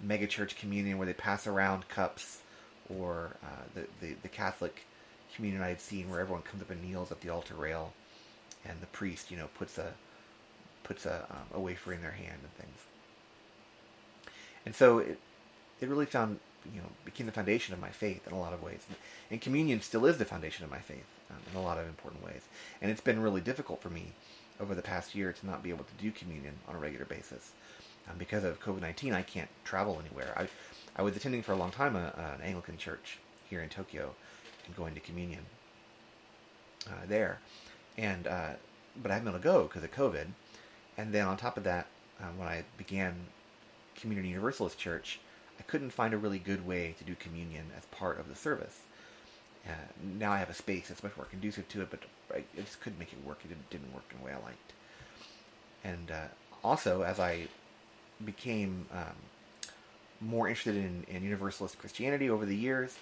megachurch 0.06 0.58
communion 0.58 0.98
where 0.98 1.08
they 1.08 1.14
pass 1.14 1.48
around 1.48 1.90
cups, 1.90 2.42
or 2.90 3.36
uh, 3.44 3.64
the, 3.76 3.88
the 4.02 4.16
the 4.24 4.28
Catholic 4.28 4.86
communion 5.36 5.62
I'd 5.62 5.82
seen 5.82 6.10
where 6.10 6.20
everyone 6.20 6.44
comes 6.44 6.62
up 6.62 6.72
and 6.72 6.82
kneels 6.82 7.12
at 7.12 7.22
the 7.22 7.30
altar 7.30 7.54
rail, 7.54 7.94
and 8.70 8.82
the 8.82 8.88
priest, 8.88 9.32
you 9.32 9.38
know, 9.38 9.50
puts 9.58 9.78
a 9.78 9.94
puts 10.84 11.06
a, 11.06 11.26
um, 11.30 11.48
a 11.54 11.60
wafer 11.60 11.94
in 11.94 12.02
their 12.02 12.12
hand 12.12 12.40
and 12.42 12.54
things. 12.54 12.80
And 14.66 14.76
so 14.76 15.00
it 15.00 15.20
it 15.82 15.90
really 15.90 16.06
found 16.06 16.40
you 16.74 16.82
know 16.82 16.88
became 17.06 17.26
the 17.26 17.32
foundation 17.32 17.74
of 17.74 17.80
my 17.80 17.90
faith 17.90 18.28
in 18.28 18.34
a 18.34 18.40
lot 18.40 18.54
of 18.54 18.62
ways, 18.62 18.86
and 19.32 19.42
communion 19.42 19.82
still 19.82 20.06
is 20.06 20.18
the 20.18 20.26
foundation 20.26 20.64
of 20.66 20.72
my 20.72 20.80
faith 20.80 21.10
um, 21.32 21.38
in 21.52 21.58
a 21.60 21.64
lot 21.64 21.78
of 21.78 21.88
important 21.88 22.24
ways. 22.24 22.44
And 22.82 22.92
it's 22.92 23.02
been 23.02 23.22
really 23.22 23.42
difficult 23.42 23.82
for 23.82 23.90
me 23.90 24.14
over 24.60 24.76
the 24.76 24.82
past 24.82 25.16
year 25.16 25.32
to 25.34 25.46
not 25.46 25.64
be 25.64 25.70
able 25.70 25.86
to 25.86 26.04
do 26.04 26.12
communion 26.12 26.56
on 26.68 26.76
a 26.76 26.80
regular 26.80 27.06
basis 27.06 27.52
um, 28.10 28.18
because 28.18 28.44
of 28.44 28.62
COVID 28.62 28.82
nineteen. 28.82 29.14
I 29.14 29.22
can't 29.22 29.50
travel 29.64 30.02
anywhere. 30.06 30.34
I 30.38 30.48
I 30.96 31.02
was 31.02 31.16
attending 31.16 31.44
for 31.44 31.54
a 31.54 31.56
long 31.56 31.72
time 31.72 31.96
a, 31.96 32.14
an 32.36 32.42
Anglican 32.44 32.78
church 32.78 33.20
here 33.50 33.62
in 33.62 33.70
Tokyo 33.70 34.14
and 34.66 34.76
going 34.76 34.94
to 34.94 35.00
communion 35.00 35.46
uh, 36.88 37.06
there, 37.08 37.40
and 38.00 38.28
uh, 38.28 38.52
but 39.02 39.12
I 39.12 39.16
haven't 39.16 39.26
been 39.26 39.34
able 39.34 39.40
to 39.40 39.44
go 39.44 39.64
because 39.64 39.84
of 39.84 39.92
COVID. 39.92 40.28
And 40.98 41.14
then 41.14 41.28
on 41.28 41.38
top 41.38 41.58
of 41.58 41.64
that, 41.64 41.88
um, 42.22 42.38
when 42.38 42.48
I 42.48 42.64
began 42.78 43.16
Community 43.96 44.30
Universalist 44.30 44.78
Church, 44.78 45.20
I 45.60 45.64
couldn't 45.64 45.92
find 45.92 46.14
a 46.14 46.18
really 46.18 46.40
good 46.40 46.66
way 46.66 46.96
to 46.98 47.04
do 47.04 47.16
communion 47.16 47.66
as 47.78 47.86
part 47.86 48.20
of 48.20 48.28
the 48.28 48.36
service. 48.36 48.82
Uh, 49.68 49.72
now 50.18 50.32
I 50.32 50.38
have 50.38 50.50
a 50.50 50.54
space 50.54 50.88
that's 50.88 51.04
much 51.04 51.16
more 51.18 51.26
conducive 51.26 51.68
to 51.70 51.82
it, 51.82 51.90
but 51.90 52.00
I, 52.34 52.44
just 52.56 52.82
couldn't 52.82 52.98
make 52.98 53.12
it 53.14 53.24
work. 53.26 53.40
It 53.44 53.50
didn't, 53.50 53.70
didn't 53.70 53.94
work 53.94 54.06
in 54.12 54.20
the 54.20 54.26
way 54.26 54.32
I 54.32 54.44
liked. 54.46 54.74
And 55.84 56.12
uh, 56.12 56.28
also, 56.64 57.04
as 57.04 57.20
I 57.20 57.48
became 58.24 58.86
um, 58.94 59.16
more 60.22 60.48
interested 60.48 60.76
in, 60.76 61.06
in, 61.08 61.24
Universalist 61.24 61.78
Christianity 61.78 62.30
over 62.30 62.46
the 62.46 62.56
years, 62.56 62.98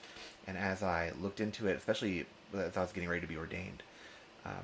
and 0.45 0.57
as 0.57 0.83
I 0.83 1.11
looked 1.21 1.39
into 1.39 1.67
it, 1.67 1.77
especially 1.77 2.25
as 2.53 2.75
I 2.75 2.81
was 2.81 2.91
getting 2.91 3.09
ready 3.09 3.21
to 3.21 3.27
be 3.27 3.37
ordained, 3.37 3.83
um, 4.45 4.63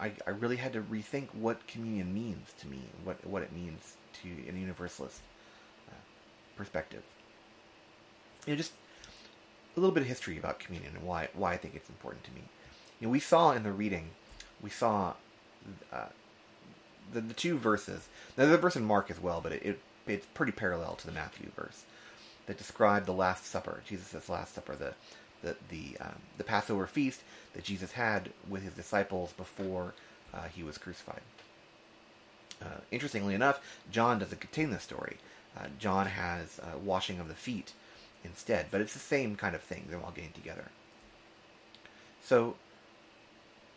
I, 0.00 0.12
I, 0.26 0.30
really 0.30 0.56
had 0.56 0.72
to 0.72 0.80
rethink 0.80 1.28
what 1.32 1.66
communion 1.66 2.12
means 2.12 2.52
to 2.60 2.66
me, 2.66 2.80
what 3.04 3.24
what 3.26 3.42
it 3.42 3.52
means 3.52 3.96
to 4.22 4.28
a 4.28 4.52
Universalist 4.52 5.20
uh, 5.88 5.94
perspective 6.56 7.02
you 8.46 8.52
know, 8.52 8.56
just 8.56 8.72
a 9.76 9.80
little 9.80 9.94
bit 9.94 10.02
of 10.02 10.08
history 10.08 10.38
about 10.38 10.58
communion 10.58 10.94
and 10.96 11.04
why 11.04 11.28
why 11.34 11.52
I 11.52 11.56
think 11.56 11.74
it's 11.74 11.88
important 11.88 12.24
to 12.24 12.32
me. 12.32 12.42
You 13.00 13.06
know, 13.06 13.12
we 13.12 13.20
saw 13.20 13.52
in 13.52 13.62
the 13.62 13.72
reading, 13.72 14.10
we 14.62 14.70
saw 14.70 15.14
uh, 15.92 16.06
the 17.12 17.20
the 17.20 17.34
two 17.34 17.58
verses. 17.58 18.08
Now, 18.36 18.44
there's 18.44 18.58
a 18.58 18.60
verse 18.60 18.76
in 18.76 18.84
Mark 18.84 19.10
as 19.10 19.20
well, 19.20 19.40
but 19.40 19.52
it, 19.52 19.62
it 19.62 19.80
it's 20.06 20.26
pretty 20.34 20.52
parallel 20.52 20.94
to 20.96 21.06
the 21.06 21.12
Matthew 21.12 21.50
verse 21.56 21.84
that 22.46 22.58
describe 22.58 23.06
the 23.06 23.12
Last 23.12 23.46
Supper, 23.46 23.82
Jesus' 23.86 24.28
Last 24.28 24.54
Supper, 24.54 24.76
the 24.76 24.94
the 25.44 25.56
the 25.68 25.96
um, 26.00 26.16
the 26.38 26.44
Passover 26.44 26.86
feast 26.86 27.20
that 27.54 27.64
Jesus 27.64 27.92
had 27.92 28.30
with 28.48 28.62
his 28.62 28.72
disciples 28.72 29.32
before 29.32 29.94
uh, 30.32 30.48
he 30.54 30.62
was 30.62 30.78
crucified. 30.78 31.20
Uh, 32.62 32.80
interestingly 32.90 33.34
enough, 33.34 33.60
John 33.90 34.18
doesn't 34.18 34.40
contain 34.40 34.70
this 34.70 34.82
story. 34.82 35.18
Uh, 35.56 35.66
John 35.78 36.06
has 36.06 36.58
uh, 36.58 36.78
washing 36.78 37.20
of 37.20 37.28
the 37.28 37.34
feet 37.34 37.72
instead. 38.24 38.66
But 38.70 38.80
it's 38.80 38.94
the 38.94 38.98
same 38.98 39.36
kind 39.36 39.54
of 39.54 39.62
thing. 39.62 39.86
They're 39.88 40.00
all 40.02 40.12
getting 40.14 40.32
together. 40.32 40.66
So 42.24 42.56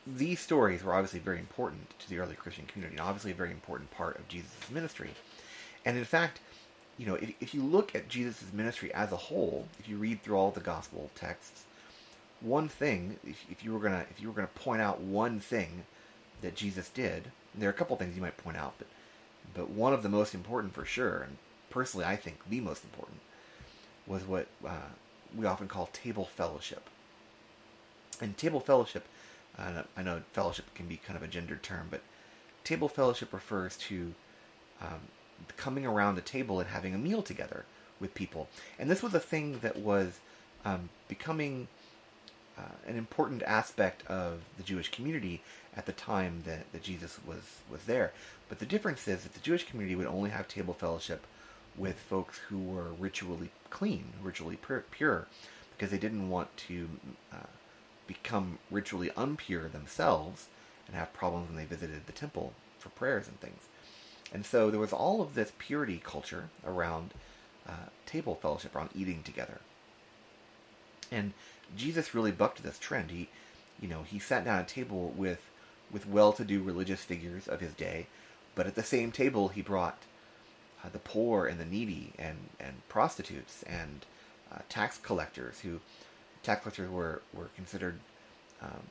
these 0.06 0.40
stories 0.40 0.84
were 0.84 0.94
obviously 0.94 1.20
very 1.20 1.40
important 1.40 2.00
to 2.00 2.10
the 2.10 2.20
early 2.20 2.36
Christian 2.36 2.66
community, 2.66 2.98
and 2.98 3.08
obviously 3.08 3.32
a 3.32 3.36
very 3.36 3.52
important 3.52 3.92
part 3.92 4.18
of 4.18 4.28
Jesus' 4.28 4.72
ministry. 4.72 5.12
And 5.86 5.98
in 5.98 6.06
fact, 6.06 6.40
you 6.98 7.06
know, 7.06 7.16
if, 7.16 7.34
if 7.40 7.54
you 7.54 7.62
look 7.62 7.96
at 7.96 8.10
Jesus' 8.10 8.52
ministry 8.52 8.94
as 8.94 9.12
a 9.12 9.18
whole, 9.18 9.68
if 9.80 9.88
you 9.88 9.98
read 9.98 10.24
through 10.24 10.36
all 10.36 10.52
the 10.52 10.60
gospel 10.60 11.12
texts, 11.16 11.64
one 12.42 12.68
thing, 12.68 13.18
if, 13.26 13.46
if 13.50 13.64
you 13.64 13.74
were 13.74 13.80
gonna 13.80 14.06
if 14.10 14.22
you 14.22 14.28
were 14.28 14.34
gonna 14.34 14.48
point 14.48 14.82
out 14.82 15.00
one 15.00 15.40
thing 15.40 15.84
that 16.42 16.56
Jesus 16.56 16.90
did, 16.90 17.32
there 17.56 17.70
are 17.70 17.72
a 17.72 17.76
couple 17.76 17.96
things 17.96 18.16
you 18.16 18.22
might 18.22 18.38
point 18.38 18.58
out, 18.58 18.74
but 18.78 18.88
but 19.54 19.70
one 19.70 19.94
of 19.94 20.04
the 20.04 20.10
most 20.10 20.34
important 20.34 20.74
for 20.74 20.86
sure, 20.86 21.22
and 21.22 21.38
personally 21.70 22.06
I 22.06 22.16
think 22.16 22.38
the 22.50 22.62
most 22.62 22.84
important, 22.84 23.20
was 24.06 24.24
what 24.24 24.48
uh, 24.66 24.92
we 25.36 25.46
often 25.46 25.68
call 25.68 25.90
table 25.94 26.26
fellowship. 26.26 26.90
And 28.20 28.38
table 28.38 28.60
fellowship, 28.60 29.06
uh, 29.58 29.84
I 29.96 30.02
know 30.02 30.22
fellowship 30.34 30.74
can 30.74 30.88
be 30.88 30.98
kind 30.98 31.18
of 31.18 31.24
a 31.24 31.28
gendered 31.28 31.62
term, 31.64 31.88
but 31.90 32.02
table 32.64 32.88
fellowship 32.88 33.34
refers 33.34 33.78
to 33.78 34.14
um, 34.82 35.02
coming 35.56 35.86
around 35.86 36.16
the 36.16 36.22
table 36.22 36.60
and 36.60 36.70
having 36.70 36.94
a 36.94 36.98
meal 36.98 37.22
together 37.22 37.66
with 38.00 38.14
people. 38.14 38.48
And 38.78 38.90
this 38.90 39.04
was 39.04 39.14
a 39.14 39.20
thing 39.20 39.60
that 39.60 39.78
was 39.78 40.20
um, 40.66 40.90
becoming 41.08 41.68
uh, 42.58 42.62
an 42.88 42.98
important 42.98 43.44
aspect 43.44 44.06
of 44.08 44.42
the 44.58 44.64
Jewish 44.64 44.92
community 44.92 45.42
at 45.76 45.86
the 45.86 45.92
time 45.94 46.44
that, 46.46 46.72
that 46.72 46.84
Jesus 46.84 47.20
was, 47.26 47.62
was 47.70 47.84
there. 47.84 48.12
But 48.50 48.60
the 48.60 48.66
difference 48.66 49.08
is 49.08 49.24
that 49.24 49.34
the 49.34 49.40
Jewish 49.40 49.66
community 49.66 49.96
would 49.96 50.08
only 50.08 50.32
have 50.32 50.48
table 50.48 50.74
fellowship 50.74 51.26
with 51.78 52.00
folks 52.00 52.40
who 52.50 52.58
were 52.58 52.94
ritually 52.94 53.52
clean, 53.70 54.14
ritually 54.24 54.58
pure, 54.92 55.28
because 55.76 55.92
they 55.92 56.00
didn't 56.00 56.30
want 56.30 56.56
to 56.58 56.90
uh, 57.32 57.48
become 58.08 58.58
ritually 58.72 59.12
unpure 59.16 59.72
themselves 59.72 60.48
and 60.88 60.96
have 60.96 61.14
problems 61.14 61.50
when 61.50 61.58
they 61.58 61.66
visited 61.66 62.08
the 62.08 62.14
temple 62.14 62.54
for 62.80 62.90
prayers 62.90 63.28
and 63.28 63.40
things. 63.40 63.67
And 64.34 64.46
so 64.46 64.70
there 64.70 64.80
was 64.80 64.94
all 64.94 65.22
of 65.22 65.36
this 65.36 65.54
purity 65.58 66.02
culture 66.04 66.50
around 66.66 67.14
uh, 67.68 67.90
table 68.06 68.36
fellowship, 68.36 68.76
around 68.76 68.90
eating 68.96 69.24
together. 69.24 69.60
And 71.12 71.34
Jesus 71.76 72.14
really 72.14 72.32
bucked 72.32 72.64
this 72.64 72.80
trend. 72.80 73.12
He, 73.12 73.30
you 73.82 73.88
know, 73.88 74.04
he 74.04 74.20
sat 74.20 74.46
down 74.46 74.60
at 74.60 74.72
a 74.72 74.74
table 74.74 75.14
with 75.16 75.42
with 75.90 76.06
well-to-do 76.06 76.62
religious 76.62 77.02
figures 77.02 77.48
of 77.48 77.62
his 77.62 77.72
day, 77.74 78.08
but 78.56 78.68
at 78.68 78.76
the 78.76 78.84
same 78.84 79.10
table 79.10 79.48
he 79.48 79.62
brought 79.62 80.00
uh, 80.84 80.90
the 80.92 81.00
poor 81.00 81.46
and 81.46 81.60
the 81.60 81.66
needy 81.66 82.12
and, 82.20 82.38
and 82.60 82.88
prostitutes 82.90 83.64
and 83.64 84.06
uh, 84.52 84.60
tax 84.68 84.98
collectors 84.98 85.62
who 85.62 85.80
tax 86.44 86.62
collectors 86.62 86.90
were, 86.90 87.22
were 87.34 87.50
considered 87.56 88.00
um, 88.62 88.84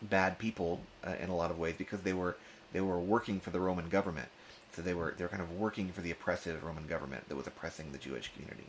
bad 0.00 0.38
people 0.38 0.80
uh, 1.04 1.14
in 1.20 1.28
a 1.28 1.34
lot 1.36 1.50
of 1.50 1.58
ways 1.58 1.74
because 1.76 2.00
they 2.02 2.12
were 2.12 2.36
they 2.72 2.80
were 2.80 2.98
working 2.98 3.40
for 3.40 3.50
the 3.50 3.60
Roman 3.60 3.88
government. 3.88 4.28
So 4.74 4.82
they 4.82 4.94
were 4.94 5.14
they 5.16 5.24
were 5.24 5.28
kind 5.28 5.42
of 5.42 5.52
working 5.52 5.90
for 5.90 6.00
the 6.00 6.10
oppressive 6.10 6.62
Roman 6.64 6.86
government 6.86 7.28
that 7.28 7.36
was 7.36 7.46
oppressing 7.46 7.92
the 7.92 7.98
Jewish 7.98 8.32
community. 8.34 8.68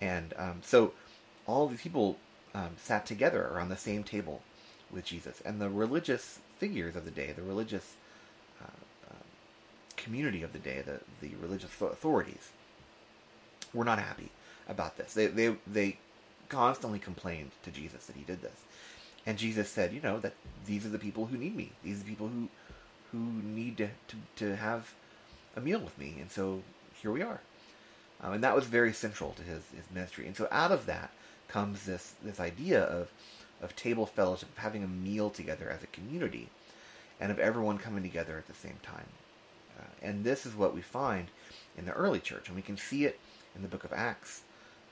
And 0.00 0.34
um, 0.36 0.60
so 0.64 0.92
all 1.46 1.68
these 1.68 1.82
people 1.82 2.18
um, 2.54 2.70
sat 2.76 3.06
together 3.06 3.50
around 3.52 3.68
the 3.68 3.76
same 3.76 4.02
table 4.02 4.42
with 4.90 5.04
Jesus, 5.04 5.40
and 5.44 5.60
the 5.60 5.70
religious 5.70 6.40
figures 6.58 6.96
of 6.96 7.04
the 7.04 7.10
day, 7.10 7.32
the 7.32 7.42
religious 7.42 7.94
community 10.02 10.42
of 10.42 10.52
the 10.52 10.58
day, 10.58 10.82
the, 10.84 11.00
the 11.20 11.34
religious 11.40 11.70
authorities, 11.80 12.50
were 13.72 13.84
not 13.84 13.98
happy 13.98 14.30
about 14.68 14.96
this. 14.96 15.14
They, 15.14 15.28
they, 15.28 15.56
they 15.66 15.98
constantly 16.48 16.98
complained 16.98 17.52
to 17.62 17.70
Jesus 17.70 18.06
that 18.06 18.16
he 18.16 18.24
did 18.24 18.42
this. 18.42 18.64
And 19.24 19.38
Jesus 19.38 19.68
said, 19.70 19.92
you 19.92 20.00
know, 20.00 20.18
that 20.18 20.34
these 20.66 20.84
are 20.84 20.90
the 20.90 20.98
people 20.98 21.26
who 21.26 21.36
need 21.36 21.56
me. 21.56 21.70
These 21.84 22.00
are 22.00 22.02
the 22.02 22.10
people 22.10 22.28
who, 22.28 22.48
who 23.12 23.18
need 23.18 23.76
to, 23.78 23.90
to, 24.08 24.16
to 24.36 24.56
have 24.56 24.92
a 25.56 25.60
meal 25.60 25.80
with 25.80 25.98
me. 25.98 26.16
And 26.20 26.30
so 26.30 26.62
here 27.00 27.10
we 27.10 27.22
are. 27.22 27.40
Um, 28.20 28.34
and 28.34 28.44
that 28.44 28.54
was 28.54 28.66
very 28.66 28.92
central 28.92 29.32
to 29.32 29.42
his, 29.42 29.62
his 29.74 29.84
ministry. 29.92 30.26
And 30.26 30.36
so 30.36 30.48
out 30.50 30.70
of 30.70 30.86
that 30.86 31.10
comes 31.48 31.84
this, 31.84 32.14
this 32.22 32.40
idea 32.40 32.82
of, 32.82 33.10
of 33.60 33.74
table 33.74 34.06
fellowship, 34.06 34.48
of 34.50 34.58
having 34.58 34.84
a 34.84 34.88
meal 34.88 35.30
together 35.30 35.68
as 35.68 35.82
a 35.82 35.88
community, 35.88 36.48
and 37.20 37.30
of 37.30 37.38
everyone 37.38 37.78
coming 37.78 38.02
together 38.02 38.38
at 38.38 38.46
the 38.46 38.54
same 38.54 38.78
time. 38.82 39.06
Uh, 39.78 39.84
and 40.02 40.24
this 40.24 40.46
is 40.46 40.54
what 40.54 40.74
we 40.74 40.80
find 40.80 41.28
in 41.76 41.84
the 41.84 41.92
early 41.92 42.20
church, 42.20 42.48
and 42.48 42.56
we 42.56 42.62
can 42.62 42.76
see 42.76 43.04
it 43.04 43.18
in 43.54 43.62
the 43.62 43.68
book 43.68 43.84
of 43.84 43.92
Acts, 43.92 44.42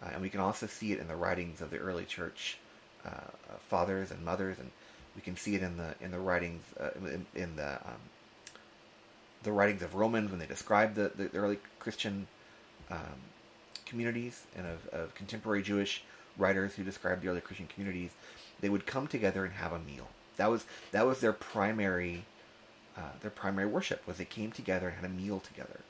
uh, 0.02 0.10
and 0.12 0.22
we 0.22 0.30
can 0.30 0.40
also 0.40 0.66
see 0.66 0.92
it 0.92 0.98
in 0.98 1.08
the 1.08 1.16
writings 1.16 1.60
of 1.60 1.70
the 1.70 1.78
early 1.78 2.04
church 2.04 2.58
uh, 3.04 3.56
fathers 3.68 4.10
and 4.10 4.24
mothers, 4.24 4.58
and 4.58 4.70
we 5.14 5.22
can 5.22 5.36
see 5.36 5.54
it 5.54 5.62
in 5.62 5.76
the 5.76 5.94
in 6.00 6.10
the 6.10 6.18
writings 6.18 6.62
uh, 6.78 6.90
in, 6.96 7.26
in, 7.34 7.56
the 7.56 7.74
um, 7.84 8.00
the 9.42 9.52
writings 9.52 9.82
of 9.82 9.94
Romans 9.94 10.30
when 10.30 10.38
they 10.38 10.46
describe 10.46 10.94
the, 10.94 11.10
the 11.14 11.36
early 11.36 11.58
Christian 11.78 12.26
um, 12.90 12.98
communities 13.86 14.44
and 14.56 14.66
of, 14.66 14.86
of 14.88 15.14
contemporary 15.14 15.62
Jewish 15.62 16.04
writers 16.36 16.74
who 16.74 16.84
describe 16.84 17.22
the 17.22 17.28
early 17.28 17.40
Christian 17.40 17.66
communities. 17.66 18.10
They 18.60 18.68
would 18.68 18.86
come 18.86 19.06
together 19.06 19.44
and 19.44 19.54
have 19.54 19.72
a 19.72 19.78
meal. 19.78 20.08
That 20.36 20.50
was 20.50 20.64
that 20.92 21.06
was 21.06 21.20
their 21.20 21.32
primary 21.32 22.24
uh, 22.96 23.12
their 23.20 23.30
primary 23.30 23.68
worship 23.68 24.06
was 24.06 24.16
they 24.16 24.24
came 24.24 24.52
together 24.52 24.88
and 24.88 24.96
had 24.96 25.04
a 25.04 25.12
meal 25.12 25.40
together, 25.40 25.80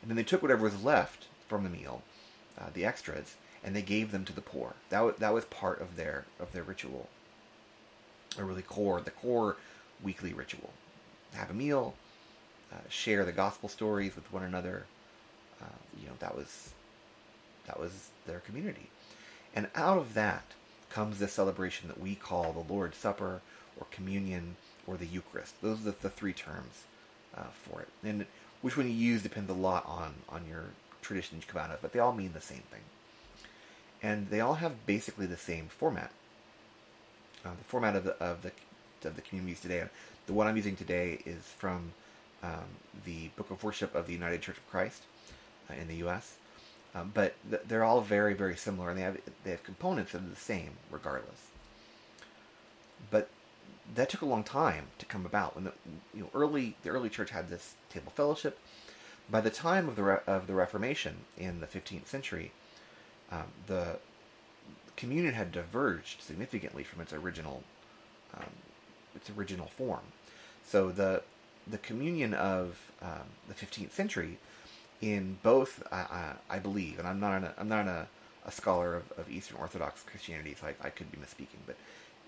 and 0.00 0.10
then 0.10 0.16
they 0.16 0.22
took 0.22 0.42
whatever 0.42 0.64
was 0.64 0.82
left 0.82 1.26
from 1.46 1.64
the 1.64 1.70
meal, 1.70 2.02
uh, 2.58 2.66
the 2.72 2.84
extras, 2.84 3.36
and 3.62 3.74
they 3.74 3.82
gave 3.82 4.10
them 4.10 4.24
to 4.24 4.32
the 4.32 4.40
poor. 4.40 4.74
That 4.90 5.00
was, 5.00 5.14
that 5.16 5.34
was 5.34 5.44
part 5.46 5.80
of 5.80 5.96
their 5.96 6.24
of 6.38 6.52
their 6.52 6.62
ritual, 6.62 7.08
a 8.38 8.44
really 8.44 8.62
core 8.62 9.00
the 9.00 9.10
core 9.10 9.56
weekly 10.02 10.32
ritual. 10.32 10.70
Have 11.34 11.50
a 11.50 11.54
meal, 11.54 11.94
share 12.88 13.24
the 13.24 13.32
gospel 13.32 13.68
stories 13.68 14.14
with 14.14 14.32
one 14.32 14.42
another. 14.42 14.86
Uh, 15.60 15.66
you 16.00 16.06
know 16.06 16.14
that 16.20 16.36
was 16.36 16.70
that 17.66 17.78
was 17.78 18.10
their 18.26 18.40
community. 18.40 18.88
And 19.54 19.68
out 19.74 19.98
of 19.98 20.14
that 20.14 20.44
comes 20.90 21.18
this 21.18 21.32
celebration 21.32 21.88
that 21.88 22.00
we 22.00 22.14
call 22.14 22.52
the 22.52 22.72
Lord's 22.72 22.96
Supper 22.96 23.40
or 23.78 23.86
communion 23.90 24.56
or 24.86 24.96
the 24.96 25.06
Eucharist. 25.06 25.60
Those 25.62 25.86
are 25.86 25.94
the 26.00 26.10
three 26.10 26.32
terms 26.32 26.84
uh, 27.36 27.44
for 27.52 27.80
it. 27.80 27.88
And 28.02 28.26
which 28.62 28.76
one 28.76 28.86
you 28.86 28.92
use 28.92 29.22
depends 29.22 29.50
a 29.50 29.54
lot 29.54 29.84
on, 29.86 30.14
on 30.28 30.44
your 30.48 30.64
tradition 31.02 31.38
you 31.38 31.44
come 31.46 31.62
out 31.62 31.70
of, 31.70 31.82
but 31.82 31.92
they 31.92 31.98
all 31.98 32.12
mean 32.12 32.32
the 32.32 32.40
same 32.40 32.62
thing. 32.70 32.80
And 34.02 34.30
they 34.30 34.40
all 34.40 34.54
have 34.54 34.86
basically 34.86 35.26
the 35.26 35.36
same 35.36 35.66
format. 35.68 36.10
Uh, 37.44 37.50
the 37.50 37.64
format 37.64 37.96
of 37.96 38.04
the, 38.04 38.12
of 38.22 38.42
the 38.42 38.52
of 39.04 39.14
the 39.14 39.22
communities 39.22 39.60
today. 39.60 39.84
The 40.26 40.32
one 40.32 40.48
I'm 40.48 40.56
using 40.56 40.74
today 40.74 41.20
is 41.24 41.42
from 41.56 41.92
um, 42.42 42.76
the 43.04 43.28
Book 43.36 43.50
of 43.50 43.62
Worship 43.64 43.94
of 43.94 44.06
the 44.06 44.12
United 44.12 44.42
Church 44.42 44.56
of 44.56 44.70
Christ 44.70 45.02
uh, 45.70 45.74
in 45.74 45.88
the 45.88 45.96
U.S. 45.96 46.36
Um, 46.94 47.10
but 47.12 47.34
th- 47.48 47.62
they're 47.66 47.84
all 47.84 48.00
very, 48.00 48.34
very 48.34 48.56
similar, 48.56 48.90
and 48.90 48.98
they 48.98 49.02
have 49.02 49.18
they 49.44 49.50
have 49.50 49.62
components 49.62 50.12
that 50.12 50.22
are 50.22 50.28
the 50.28 50.36
same, 50.36 50.72
regardless. 50.90 51.48
But 53.10 53.28
that 53.94 54.08
took 54.08 54.22
a 54.22 54.26
long 54.26 54.44
time 54.44 54.86
to 54.98 55.06
come 55.06 55.26
about. 55.26 55.54
When 55.54 55.64
the 55.64 55.72
you 56.14 56.22
know 56.22 56.30
early 56.34 56.76
the 56.82 56.90
early 56.90 57.08
church 57.08 57.30
had 57.30 57.48
this 57.48 57.74
table 57.90 58.12
fellowship, 58.14 58.58
by 59.30 59.40
the 59.40 59.50
time 59.50 59.88
of 59.88 59.96
the 59.96 60.02
Re- 60.02 60.20
of 60.26 60.46
the 60.46 60.54
Reformation 60.54 61.24
in 61.36 61.60
the 61.60 61.66
15th 61.66 62.06
century, 62.06 62.52
um, 63.30 63.44
the 63.66 63.98
communion 64.96 65.34
had 65.34 65.52
diverged 65.52 66.22
significantly 66.22 66.82
from 66.82 67.00
its 67.00 67.12
original 67.12 67.62
um, 68.34 68.50
its 69.14 69.30
original 69.30 69.66
form. 69.66 70.12
So 70.64 70.90
the 70.90 71.22
the 71.70 71.78
communion 71.78 72.34
of 72.34 72.78
um, 73.02 73.28
the 73.48 73.54
15th 73.54 73.92
century, 73.92 74.38
in 75.00 75.38
both, 75.42 75.82
uh, 75.92 76.32
I 76.50 76.58
believe, 76.58 76.98
and 76.98 77.06
I'm 77.06 77.20
not 77.20 77.44
a, 77.44 77.54
I'm 77.56 77.68
not 77.68 77.86
a, 77.86 78.08
a 78.44 78.50
scholar 78.50 78.96
of, 78.96 79.12
of, 79.16 79.30
Eastern 79.30 79.58
Orthodox 79.58 80.02
Christianity, 80.02 80.56
so 80.60 80.66
I, 80.66 80.86
I, 80.86 80.90
could 80.90 81.12
be 81.12 81.18
misspeaking, 81.18 81.60
but 81.66 81.76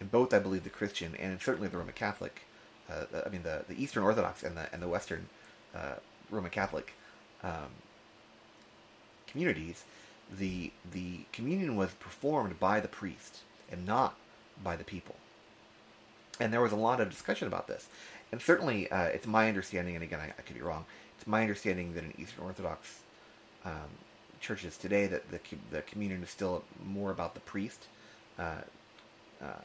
in 0.01 0.07
both, 0.07 0.33
I 0.33 0.39
believe 0.39 0.63
the 0.63 0.71
Christian 0.71 1.17
and 1.17 1.41
certainly 1.41 1.69
the 1.69 1.79
Roman 1.79 1.95
Catholic, 1.95 2.43
uh, 2.89 3.23
I 3.27 3.29
mean 3.29 3.43
the, 3.43 3.65
the 3.69 3.83
Eastern 3.83 4.05
Orthodox 4.05 4.45
and 4.45 4.57
the 4.57 4.73
and 4.73 4.81
the 4.83 4.89
Western 4.89 5.29
uh, 5.75 5.95
Roman 6.31 6.51
Catholic 6.51 6.93
um, 7.43 7.71
communities, 9.27 9.85
the 10.31 10.71
the 10.93 11.21
communion 11.33 11.75
was 11.75 11.91
performed 11.95 12.61
by 12.61 12.79
the 12.79 12.89
priest 12.89 13.41
and 13.71 13.85
not 13.85 14.15
by 14.63 14.77
the 14.77 14.85
people 14.85 15.17
and 16.41 16.53
there 16.53 16.61
was 16.61 16.73
a 16.73 16.77
lot 16.77 17.01
of 17.01 17.11
discussion 17.11 17.47
about 17.47 17.69
this. 17.69 17.87
And 18.33 18.41
certainly, 18.41 18.91
uh, 18.91 19.05
it's 19.05 19.27
my 19.27 19.49
understanding, 19.49 19.95
and 19.97 20.05
again, 20.05 20.21
I, 20.21 20.27
I, 20.27 20.43
could 20.43 20.55
be 20.55 20.63
wrong. 20.63 20.85
It's 21.17 21.27
my 21.27 21.41
understanding 21.43 21.95
that 21.95 22.05
in 22.05 22.15
Eastern 22.19 22.45
Orthodox 22.45 23.01
um, 23.65 23.91
churches 24.41 24.77
today, 24.77 25.07
that 25.07 25.31
the 25.31 25.41
the 25.71 25.83
communion 25.83 26.23
is 26.23 26.31
still 26.31 26.63
more 26.85 27.11
about 27.11 27.35
the 27.35 27.41
priest 27.41 27.87
uh, 28.39 28.63
uh, 29.43 29.65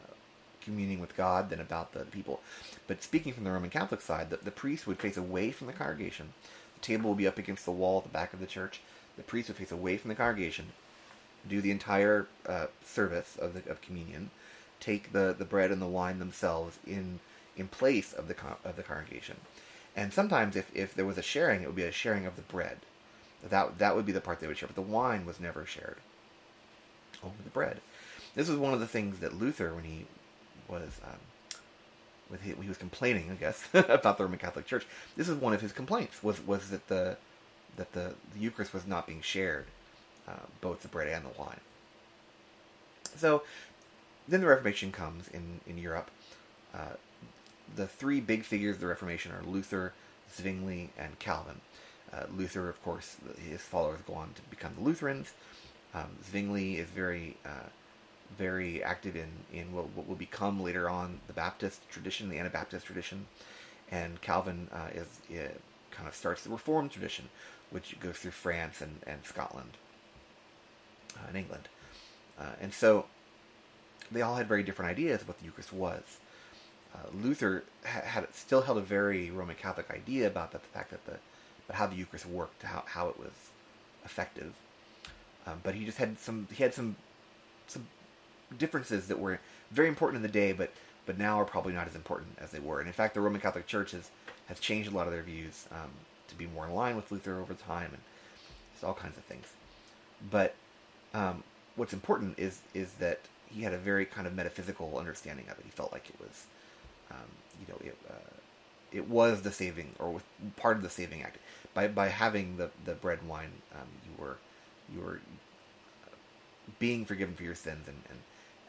communing 0.61 0.99
with 0.99 1.15
God 1.15 1.49
than 1.49 1.61
about 1.61 1.93
the 1.93 2.05
people. 2.05 2.41
But 2.87 3.03
speaking 3.03 3.33
from 3.33 3.43
the 3.43 3.51
Roman 3.51 3.69
Catholic 3.69 4.01
side, 4.01 4.31
the, 4.31 4.37
the 4.37 4.51
priest 4.51 4.87
would 4.87 4.99
face 4.99 5.17
away 5.17 5.51
from 5.51 5.67
the 5.67 5.73
congregation. 5.73 6.33
The 6.75 6.81
table 6.81 7.11
would 7.11 7.19
be 7.19 7.27
up 7.27 7.37
against 7.37 7.65
the 7.65 7.71
wall 7.71 7.99
at 7.99 8.03
the 8.03 8.09
back 8.09 8.33
of 8.33 8.39
the 8.39 8.47
church. 8.47 8.81
The 9.15 9.23
priest 9.23 9.47
would 9.49 9.57
face 9.57 9.71
away 9.71 9.97
from 9.97 10.09
the 10.09 10.15
congregation, 10.15 10.73
do 11.47 11.61
the 11.61 11.71
entire 11.71 12.27
uh, 12.47 12.67
service 12.83 13.37
of 13.39 13.53
the 13.53 13.71
of 13.71 13.81
communion 13.81 14.31
take 14.79 15.11
the, 15.11 15.35
the 15.37 15.45
bread 15.45 15.71
and 15.71 15.81
the 15.81 15.87
wine 15.87 16.19
themselves 16.19 16.77
in 16.85 17.19
in 17.57 17.67
place 17.67 18.13
of 18.13 18.27
the 18.27 18.35
of 18.63 18.75
the 18.75 18.83
congregation. 18.83 19.37
And 19.95 20.13
sometimes, 20.13 20.55
if, 20.55 20.69
if 20.75 20.93
there 20.93 21.05
was 21.05 21.17
a 21.17 21.21
sharing, 21.21 21.61
it 21.61 21.67
would 21.67 21.75
be 21.75 21.83
a 21.83 21.91
sharing 21.91 22.25
of 22.25 22.35
the 22.35 22.41
bread. 22.41 22.79
That 23.47 23.77
that 23.77 23.95
would 23.95 24.05
be 24.05 24.11
the 24.11 24.21
part 24.21 24.39
they 24.39 24.47
would 24.47 24.57
share. 24.57 24.67
But 24.67 24.75
the 24.75 24.81
wine 24.81 25.25
was 25.25 25.39
never 25.39 25.65
shared. 25.65 25.97
Only 27.23 27.37
the 27.43 27.49
bread. 27.49 27.79
This 28.33 28.49
was 28.49 28.57
one 28.57 28.73
of 28.73 28.79
the 28.79 28.87
things 28.87 29.19
that 29.19 29.39
Luther, 29.39 29.73
when 29.73 29.85
he 29.85 30.05
was 30.67 30.99
um, 31.03 31.19
with 32.29 32.41
he, 32.41 32.53
he 32.61 32.67
was 32.67 32.77
complaining, 32.77 33.31
I 33.31 33.35
guess, 33.35 33.67
about 33.73 34.17
the 34.17 34.23
Roman 34.23 34.39
Catholic 34.39 34.65
Church. 34.65 34.85
This 35.15 35.29
is 35.29 35.35
one 35.35 35.53
of 35.53 35.61
his 35.61 35.71
complaints 35.71 36.21
was 36.23 36.45
was 36.45 36.69
that 36.71 36.87
the 36.87 37.17
that 37.77 37.93
the, 37.93 38.13
the 38.33 38.39
Eucharist 38.39 38.73
was 38.73 38.87
not 38.87 39.05
being 39.05 39.21
shared, 39.21 39.65
uh, 40.27 40.47
both 40.61 40.81
the 40.81 40.87
bread 40.87 41.07
and 41.07 41.25
the 41.25 41.39
wine. 41.39 41.59
So 43.15 43.43
then 44.27 44.41
the 44.41 44.47
Reformation 44.47 44.91
comes 44.91 45.27
in, 45.29 45.59
in 45.67 45.77
Europe. 45.77 46.09
Uh, 46.73 46.95
the 47.75 47.87
three 47.87 48.21
big 48.21 48.43
figures 48.43 48.75
of 48.75 48.81
the 48.81 48.87
Reformation 48.87 49.31
are 49.31 49.43
Luther, 49.43 49.93
Zwingli, 50.33 50.89
and 50.97 51.17
Calvin. 51.19 51.61
Uh, 52.13 52.23
Luther, 52.35 52.69
of 52.69 52.81
course, 52.83 53.17
his 53.49 53.61
followers 53.61 53.99
go 54.07 54.13
on 54.13 54.31
to 54.35 54.41
become 54.43 54.73
the 54.75 54.81
Lutherans. 54.81 55.33
Um, 55.93 56.17
Zwingli 56.29 56.77
is 56.77 56.89
very, 56.89 57.37
uh, 57.45 57.69
very 58.37 58.83
active 58.83 59.15
in, 59.15 59.29
in 59.51 59.73
what, 59.73 59.89
what, 59.95 60.07
will 60.07 60.15
become 60.15 60.61
later 60.61 60.89
on 60.89 61.19
the 61.27 61.33
Baptist 61.33 61.89
tradition, 61.89 62.29
the 62.29 62.37
Anabaptist 62.37 62.85
tradition. 62.85 63.27
And 63.91 64.21
Calvin 64.21 64.67
uh, 64.71 64.89
is 64.93 65.07
uh, 65.31 65.49
kind 65.91 66.07
of 66.07 66.15
starts 66.15 66.43
the 66.43 66.49
Reformed 66.49 66.91
tradition, 66.91 67.29
which 67.69 67.99
goes 67.99 68.17
through 68.17 68.31
France 68.31 68.81
and, 68.81 68.99
and 69.07 69.25
Scotland 69.25 69.71
uh, 71.15 71.27
and 71.27 71.37
England. 71.37 71.69
and 72.61 72.73
so 72.73 73.05
they 74.11 74.21
all 74.21 74.35
had 74.35 74.47
very 74.47 74.63
different 74.63 74.91
ideas 74.91 75.21
of 75.21 75.27
what 75.27 75.39
the 75.39 75.45
Eucharist 75.45 75.73
was. 75.73 76.19
Uh, 76.95 77.09
Luther 77.21 77.63
ha- 77.85 78.01
had 78.05 78.33
still 78.33 78.61
held 78.61 78.77
a 78.77 78.81
very 78.81 79.29
Roman 79.29 79.55
Catholic 79.55 79.91
idea 79.91 80.27
about 80.27 80.53
that, 80.53 80.61
the 80.63 80.69
fact 80.69 80.91
that 80.91 81.05
the, 81.05 81.17
about 81.67 81.77
how 81.77 81.87
the 81.87 81.95
Eucharist 81.95 82.25
worked, 82.25 82.63
how 82.63 82.83
how 82.87 83.09
it 83.09 83.19
was 83.19 83.33
effective. 84.05 84.53
Um, 85.45 85.59
but 85.61 85.75
he 85.75 85.85
just 85.85 85.97
had 85.97 86.19
some 86.19 86.47
he 86.51 86.63
had 86.63 86.73
some 86.73 86.95
some 87.67 87.85
differences 88.57 89.07
that 89.07 89.19
were 89.19 89.39
very 89.71 89.89
important 89.89 90.17
in 90.17 90.21
the 90.21 90.29
day, 90.29 90.53
but 90.53 90.71
but 91.05 91.17
now 91.17 91.39
are 91.39 91.45
probably 91.45 91.73
not 91.73 91.87
as 91.87 91.95
important 91.95 92.37
as 92.39 92.51
they 92.51 92.59
were. 92.59 92.79
And 92.79 92.87
in 92.87 92.93
fact, 92.93 93.13
the 93.13 93.21
Roman 93.21 93.41
Catholic 93.41 93.67
Church 93.67 93.91
has, 93.91 94.09
has 94.47 94.59
changed 94.59 94.91
a 94.91 94.95
lot 94.95 95.05
of 95.05 95.13
their 95.13 95.21
views 95.21 95.67
um, 95.71 95.91
to 96.29 96.35
be 96.35 96.47
more 96.47 96.65
in 96.65 96.73
line 96.73 96.95
with 96.95 97.11
Luther 97.11 97.39
over 97.39 97.53
time, 97.53 97.91
and 97.93 98.01
all 98.85 98.93
kinds 98.93 99.17
of 99.17 99.23
things. 99.23 99.47
But 100.31 100.55
um, 101.13 101.43
what's 101.75 101.93
important 101.93 102.37
is 102.37 102.61
is 102.73 102.93
that 102.93 103.19
he 103.47 103.63
had 103.63 103.73
a 103.73 103.77
very 103.77 104.05
kind 104.05 104.27
of 104.27 104.35
metaphysical 104.35 104.97
understanding 104.97 105.45
of 105.49 105.57
it. 105.59 105.65
He 105.65 105.71
felt 105.71 105.91
like 105.91 106.09
it 106.09 106.15
was, 106.19 106.45
um, 107.11 107.17
you 107.59 107.73
know, 107.73 107.79
it, 107.83 107.97
uh, 108.09 108.33
it 108.91 109.09
was 109.09 109.41
the 109.41 109.51
saving 109.51 109.93
or 109.99 110.21
part 110.55 110.77
of 110.77 110.83
the 110.83 110.89
saving 110.89 111.23
act. 111.23 111.37
By 111.73 111.87
by 111.87 112.07
having 112.07 112.57
the, 112.57 112.69
the 112.85 112.93
bread 112.93 113.19
and 113.19 113.29
wine, 113.29 113.51
um, 113.73 113.87
you 114.05 114.23
were 114.23 114.37
you 114.93 115.01
were 115.01 115.19
uh, 116.05 116.15
being 116.79 117.05
forgiven 117.05 117.35
for 117.35 117.43
your 117.43 117.55
sins 117.55 117.87
and, 117.87 118.01
and, 118.09 118.19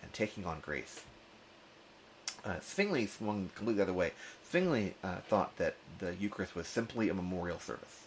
and 0.02 0.12
taking 0.12 0.44
on 0.44 0.60
grace. 0.60 1.02
Uh, 2.44 2.60
Zwingli 2.62 3.06
swung 3.06 3.50
completely 3.54 3.74
the 3.74 3.82
other 3.82 3.92
way. 3.92 4.12
Zwingli 4.48 4.94
uh, 5.02 5.16
thought 5.28 5.56
that 5.56 5.74
the 5.98 6.14
Eucharist 6.14 6.54
was 6.54 6.68
simply 6.68 7.08
a 7.08 7.14
memorial 7.14 7.58
service, 7.58 8.06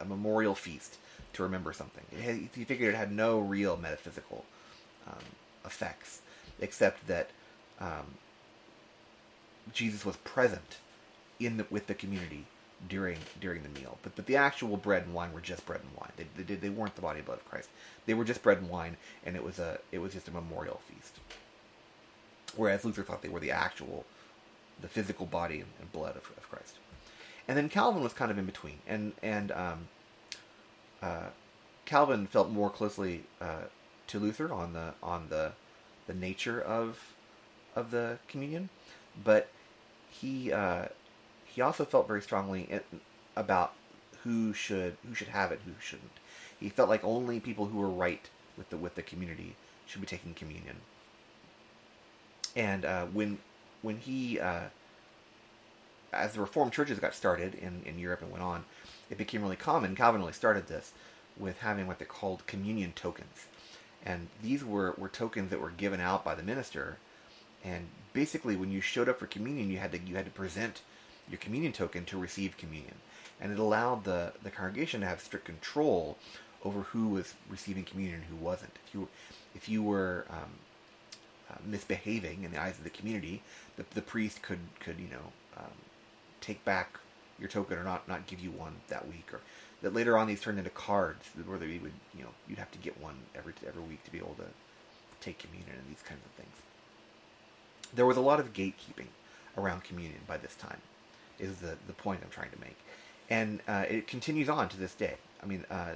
a 0.00 0.04
memorial 0.04 0.54
feast 0.54 0.96
to 1.34 1.42
remember 1.44 1.72
something. 1.72 2.04
Had, 2.20 2.48
he 2.54 2.64
figured 2.64 2.94
it 2.94 2.96
had 2.96 3.12
no 3.12 3.38
real 3.38 3.76
metaphysical 3.76 4.44
um, 5.06 5.22
effects, 5.64 6.22
except 6.60 7.06
that 7.06 7.30
um, 7.80 8.06
Jesus 9.72 10.04
was 10.04 10.16
present 10.16 10.78
in 11.40 11.58
the, 11.58 11.66
with 11.70 11.86
the 11.86 11.94
community 11.94 12.46
during 12.88 13.18
during 13.40 13.62
the 13.62 13.80
meal. 13.80 13.98
But 14.02 14.14
but 14.16 14.26
the 14.26 14.36
actual 14.36 14.76
bread 14.76 15.04
and 15.04 15.14
wine 15.14 15.32
were 15.32 15.40
just 15.40 15.66
bread 15.66 15.80
and 15.80 15.96
wine. 15.98 16.12
They, 16.16 16.42
they, 16.42 16.54
they 16.54 16.68
weren't 16.68 16.94
the 16.94 17.02
body 17.02 17.18
and 17.18 17.26
blood 17.26 17.38
of 17.38 17.48
Christ. 17.48 17.68
They 18.06 18.14
were 18.14 18.24
just 18.24 18.42
bread 18.42 18.58
and 18.58 18.68
wine, 18.68 18.96
and 19.24 19.36
it 19.36 19.42
was 19.42 19.58
a 19.58 19.78
it 19.92 19.98
was 19.98 20.12
just 20.12 20.28
a 20.28 20.32
memorial 20.32 20.80
feast. 20.88 21.18
Whereas 22.56 22.84
Luther 22.84 23.02
thought 23.02 23.22
they 23.22 23.28
were 23.28 23.40
the 23.40 23.50
actual, 23.50 24.04
the 24.80 24.88
physical 24.88 25.26
body 25.26 25.64
and 25.78 25.92
blood 25.92 26.16
of, 26.16 26.30
of 26.36 26.48
Christ. 26.50 26.76
And 27.46 27.56
then 27.56 27.68
Calvin 27.68 28.02
was 28.02 28.12
kind 28.12 28.30
of 28.30 28.38
in 28.38 28.46
between, 28.46 28.78
and 28.86 29.12
and 29.22 29.52
um, 29.52 29.88
uh, 31.02 31.28
Calvin 31.84 32.26
felt 32.26 32.50
more 32.50 32.70
closely 32.70 33.24
uh, 33.40 33.64
to 34.08 34.18
Luther 34.18 34.52
on 34.52 34.72
the 34.72 34.94
on 35.02 35.28
the 35.30 35.52
the 36.06 36.14
nature 36.14 36.60
of 36.60 37.14
of 37.74 37.90
the 37.90 38.18
communion, 38.28 38.68
but 39.22 39.48
he 40.20 40.52
uh, 40.52 40.86
he 41.44 41.60
also 41.60 41.84
felt 41.84 42.06
very 42.06 42.22
strongly 42.22 42.62
in, 42.70 42.80
about 43.36 43.72
who 44.22 44.52
should 44.52 44.96
who 45.06 45.14
should 45.14 45.28
have 45.28 45.52
it, 45.52 45.60
who 45.64 45.72
shouldn't. 45.80 46.10
He 46.58 46.68
felt 46.68 46.88
like 46.88 47.04
only 47.04 47.40
people 47.40 47.66
who 47.66 47.78
were 47.78 47.88
right 47.88 48.28
with 48.56 48.70
the 48.70 48.76
with 48.76 48.94
the 48.94 49.02
community 49.02 49.54
should 49.86 50.00
be 50.00 50.06
taking 50.06 50.34
communion. 50.34 50.76
And 52.56 52.84
uh, 52.84 53.06
when 53.06 53.38
when 53.82 53.98
he 53.98 54.40
uh, 54.40 54.66
as 56.12 56.32
the 56.32 56.40
Reformed 56.40 56.72
churches 56.72 56.98
got 56.98 57.14
started 57.14 57.54
in, 57.54 57.82
in 57.84 57.98
Europe 57.98 58.22
and 58.22 58.30
went 58.30 58.42
on, 58.42 58.64
it 59.10 59.18
became 59.18 59.42
really 59.42 59.56
common. 59.56 59.94
Calvin 59.94 60.20
really 60.20 60.32
started 60.32 60.66
this 60.66 60.92
with 61.36 61.58
having 61.58 61.86
what 61.86 61.98
they 61.98 62.04
called 62.04 62.46
communion 62.46 62.92
tokens 62.96 63.46
and 64.04 64.28
these 64.42 64.64
were, 64.64 64.94
were 64.96 65.08
tokens 65.08 65.50
that 65.50 65.60
were 65.60 65.70
given 65.70 66.00
out 66.00 66.24
by 66.24 66.34
the 66.34 66.42
minister. 66.42 66.98
And 67.64 67.88
basically, 68.12 68.56
when 68.56 68.70
you 68.70 68.80
showed 68.80 69.08
up 69.08 69.18
for 69.18 69.26
communion, 69.26 69.70
you 69.70 69.78
had 69.78 69.92
to 69.92 69.98
you 69.98 70.16
had 70.16 70.24
to 70.24 70.30
present 70.30 70.82
your 71.28 71.38
communion 71.38 71.72
token 71.72 72.04
to 72.06 72.18
receive 72.18 72.56
communion, 72.56 72.94
and 73.40 73.52
it 73.52 73.58
allowed 73.58 74.04
the 74.04 74.32
the 74.42 74.50
congregation 74.50 75.00
to 75.00 75.06
have 75.06 75.20
strict 75.20 75.46
control 75.46 76.16
over 76.64 76.80
who 76.80 77.08
was 77.08 77.34
receiving 77.48 77.84
communion 77.84 78.16
and 78.16 78.24
who 78.24 78.36
wasn't. 78.36 78.72
If 78.86 78.94
you 78.94 79.08
if 79.54 79.68
you 79.68 79.82
were 79.82 80.26
um, 80.30 80.50
uh, 81.50 81.56
misbehaving 81.64 82.44
in 82.44 82.52
the 82.52 82.60
eyes 82.60 82.78
of 82.78 82.84
the 82.84 82.90
community, 82.90 83.42
the, 83.76 83.84
the 83.94 84.02
priest 84.02 84.42
could 84.42 84.60
could 84.80 84.98
you 84.98 85.08
know 85.08 85.32
um, 85.56 85.72
take 86.40 86.64
back 86.64 86.98
your 87.38 87.48
token 87.48 87.78
or 87.78 87.84
not 87.84 88.08
not 88.08 88.26
give 88.26 88.40
you 88.40 88.50
one 88.50 88.76
that 88.88 89.06
week, 89.08 89.32
or 89.32 89.40
that 89.82 89.94
later 89.94 90.18
on 90.18 90.26
these 90.26 90.40
turned 90.40 90.58
into 90.58 90.70
cards 90.70 91.24
where 91.46 91.58
they 91.58 91.78
would 91.78 91.92
you 92.16 92.22
know 92.22 92.30
you'd 92.48 92.58
have 92.58 92.70
to 92.72 92.78
get 92.78 93.00
one 93.00 93.16
every 93.34 93.54
every 93.66 93.82
week 93.82 94.02
to 94.04 94.10
be 94.10 94.18
able 94.18 94.34
to 94.34 94.46
take 95.20 95.38
communion 95.38 95.76
and 95.76 95.88
these 95.88 96.02
kinds 96.02 96.20
of 96.24 96.30
things. 96.32 96.67
There 97.94 98.06
was 98.06 98.16
a 98.16 98.22
lot 98.22 98.40
of 98.40 98.52
gatekeeping 98.52 99.08
around 99.56 99.84
communion 99.84 100.20
by 100.26 100.36
this 100.36 100.54
time, 100.54 100.78
is 101.38 101.56
the 101.58 101.76
the 101.86 101.92
point 101.92 102.20
I'm 102.22 102.30
trying 102.30 102.50
to 102.50 102.60
make, 102.60 102.76
and 103.30 103.60
uh, 103.68 103.84
it 103.88 104.06
continues 104.06 104.48
on 104.48 104.68
to 104.70 104.76
this 104.76 104.94
day. 104.94 105.14
I 105.42 105.46
mean, 105.46 105.64
uh, 105.70 105.94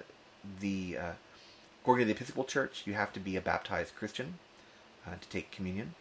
the 0.60 0.98
uh, 0.98 1.12
according 1.82 2.06
to 2.06 2.12
the 2.12 2.16
Episcopal 2.16 2.44
Church, 2.44 2.82
you 2.86 2.94
have 2.94 3.12
to 3.12 3.20
be 3.20 3.36
a 3.36 3.40
baptized 3.40 3.94
Christian 3.96 4.38
uh, 5.06 5.14
to 5.20 5.28
take 5.28 5.50
communion. 5.50 5.94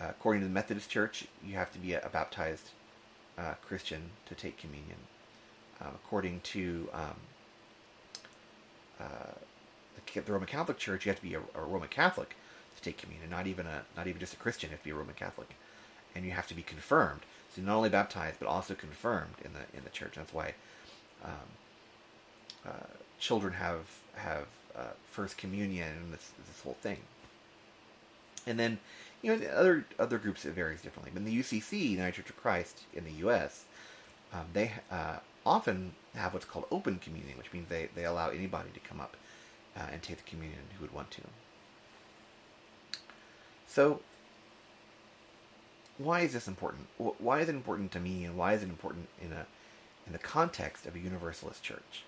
Uh, 0.00 0.08
according 0.10 0.42
to 0.42 0.48
the 0.48 0.52
Methodist 0.52 0.90
Church, 0.90 1.26
you 1.44 1.54
have 1.54 1.72
to 1.72 1.78
be 1.78 1.94
a, 1.94 2.00
a 2.04 2.08
baptized 2.08 2.70
uh, 3.38 3.54
Christian 3.66 4.10
to 4.26 4.34
take 4.34 4.56
communion. 4.58 4.98
According 5.78 6.40
to 6.40 6.88
um, 6.94 7.16
the, 10.14 10.20
the, 10.20 10.32
Roman 10.32 10.48
Catholic 10.48 10.78
Church, 10.78 11.04
you 11.04 11.10
have 11.10 11.20
to 11.20 11.26
be 11.26 11.34
a, 11.34 11.40
a, 11.54 11.62
Roman 11.62 11.88
Catholic 11.88 12.34
take 12.86 12.98
communion, 12.98 13.30
not 13.30 13.46
even 13.46 13.66
a 13.66 13.82
not 13.96 14.06
even 14.06 14.20
just 14.20 14.34
a 14.34 14.36
Christian. 14.36 14.70
If 14.72 14.72
You 14.72 14.76
have 14.76 14.80
to 14.80 14.84
be 14.84 14.90
a 14.90 14.94
Roman 14.94 15.14
Catholic, 15.14 15.48
and 16.14 16.24
you 16.24 16.32
have 16.32 16.46
to 16.48 16.54
be 16.54 16.62
confirmed. 16.62 17.20
So 17.54 17.62
not 17.62 17.76
only 17.76 17.88
baptized, 17.88 18.38
but 18.38 18.48
also 18.48 18.74
confirmed 18.74 19.34
in 19.44 19.52
the 19.52 19.76
in 19.76 19.84
the 19.84 19.90
church. 19.90 20.14
That's 20.16 20.32
why 20.32 20.54
um, 21.24 21.48
uh, 22.66 22.86
children 23.18 23.54
have 23.54 23.86
have 24.14 24.46
uh, 24.76 24.94
first 25.10 25.36
communion 25.36 25.88
and 25.88 26.12
this 26.12 26.30
this 26.48 26.60
whole 26.62 26.76
thing. 26.80 26.98
And 28.48 28.60
then, 28.60 28.78
you 29.22 29.36
know, 29.36 29.46
other 29.48 29.84
other 29.98 30.18
groups 30.18 30.44
it 30.44 30.52
varies 30.52 30.80
differently. 30.80 31.10
But 31.12 31.20
in 31.20 31.26
the 31.26 31.38
UCC, 31.38 31.90
United 31.90 32.14
Church 32.14 32.30
of 32.30 32.36
Christ 32.36 32.82
in 32.94 33.04
the 33.04 33.12
U.S., 33.26 33.64
um, 34.32 34.46
they 34.52 34.72
uh, 34.90 35.18
often 35.44 35.92
have 36.14 36.32
what's 36.32 36.44
called 36.44 36.66
open 36.70 36.98
communion, 36.98 37.38
which 37.38 37.52
means 37.52 37.68
they, 37.68 37.88
they 37.94 38.04
allow 38.04 38.28
anybody 38.30 38.70
to 38.74 38.80
come 38.80 39.00
up 39.00 39.16
uh, 39.76 39.86
and 39.92 40.02
take 40.02 40.18
the 40.18 40.30
communion 40.30 40.60
who 40.76 40.82
would 40.82 40.92
want 40.92 41.10
to. 41.12 41.22
So, 43.76 44.00
why 45.98 46.20
is 46.20 46.32
this 46.32 46.48
important? 46.48 46.86
Why 46.96 47.40
is 47.40 47.50
it 47.50 47.54
important 47.54 47.92
to 47.92 48.00
me, 48.00 48.24
and 48.24 48.34
why 48.34 48.54
is 48.54 48.62
it 48.62 48.70
important 48.70 49.10
in 49.20 49.34
a 49.34 49.44
in 50.06 50.14
the 50.14 50.18
context 50.18 50.86
of 50.86 50.94
a 50.94 50.98
Universalist 50.98 51.62
church? 51.62 52.04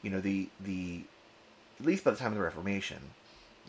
You 0.00 0.08
know, 0.08 0.22
the 0.22 0.48
the 0.58 1.02
at 1.78 1.84
least 1.84 2.02
by 2.02 2.12
the 2.12 2.16
time 2.16 2.32
of 2.32 2.38
the 2.38 2.42
Reformation, 2.42 3.10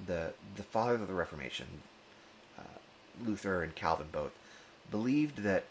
the 0.07 0.31
the 0.55 0.63
fathers 0.63 1.01
of 1.01 1.09
the 1.09 1.13
Reformation, 1.13 1.67
uh, 2.57 2.79
Luther 3.25 3.61
and 3.61 3.75
Calvin 3.75 4.07
both, 4.09 4.31
believed 4.89 5.39
that 5.39 5.65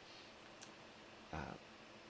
uh, 1.32 1.56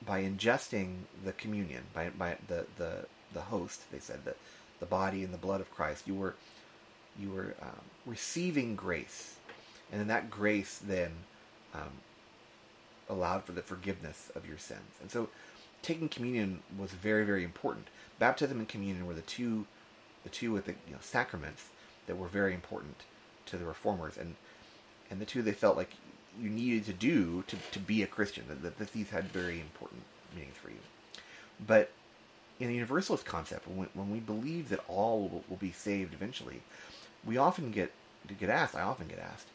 by 0.05 0.25
ingesting 0.25 1.03
the 1.25 1.35
communion, 1.35 1.85
by 1.95 2.09
by 2.09 2.37
the 2.49 2.67
the 2.79 3.07
the 3.33 3.43
host, 3.43 3.93
they 3.93 4.01
said 4.01 4.25
that 4.25 4.39
the 4.81 4.87
body 4.87 5.23
and 5.23 5.33
the 5.33 5.39
blood 5.39 5.61
of 5.61 5.71
Christ, 5.71 6.09
you 6.09 6.17
were 6.17 6.35
you 7.17 7.31
were 7.31 7.55
um, 7.63 7.81
receiving 8.07 8.75
grace, 8.75 9.37
and 9.93 10.01
then 10.01 10.09
that 10.09 10.31
grace 10.31 10.81
then 10.83 11.13
um, 11.75 12.01
allowed 13.09 13.45
for 13.45 13.53
the 13.53 13.63
forgiveness 13.63 14.33
of 14.35 14.47
your 14.49 14.59
sins. 14.59 14.99
And 15.01 15.11
so, 15.11 15.29
taking 15.83 16.09
communion 16.09 16.63
was 16.77 16.91
very 16.91 17.25
very 17.25 17.45
important. 17.45 17.89
Baptism 18.19 18.59
and 18.59 18.69
communion 18.69 19.07
were 19.07 19.15
the 19.15 19.21
two 19.21 19.67
the 20.25 20.31
two 20.31 20.53
with 20.53 20.67
the 20.67 20.73
you 20.87 20.93
know, 20.93 20.99
sacraments 21.01 21.67
that 22.07 22.17
were 22.17 22.29
very 22.29 22.55
important 22.55 22.97
to 23.47 23.57
the 23.57 23.65
reformers, 23.65 24.17
and 24.17 24.37
and 25.11 25.21
the 25.21 25.27
two 25.27 25.43
they 25.43 25.53
felt 25.53 25.77
like 25.77 25.91
you 26.41 26.49
needed 26.49 26.87
to 26.87 26.93
do 26.93 27.45
to, 27.47 27.57
to 27.73 27.79
be 27.79 28.03
a 28.03 28.07
Christian. 28.07 28.45
That, 28.49 28.79
that 28.79 28.93
these 28.93 29.11
had 29.11 29.25
very 29.25 29.61
important 29.61 30.03
meanings 30.35 30.57
for 30.57 30.71
you. 30.71 30.79
But 31.65 31.91
in 32.59 32.69
the 32.69 32.75
universalist 32.75 33.25
concept, 33.25 33.69
when, 33.69 33.89
when 33.95 34.11
we 34.11 34.21
believe 34.21 34.69
that 34.71 34.81
all 34.89 35.29
will, 35.29 35.45
will, 35.49 35.57
be 35.57 35.73
saved 35.73 36.15
eventually, 36.15 36.63
we 37.25 37.37
often 37.37 37.71
get 37.71 37.93
get 38.39 38.49
asked. 38.49 38.75
I 38.75 38.83
often 38.83 39.09
get 39.09 39.19
asked, 39.19 39.49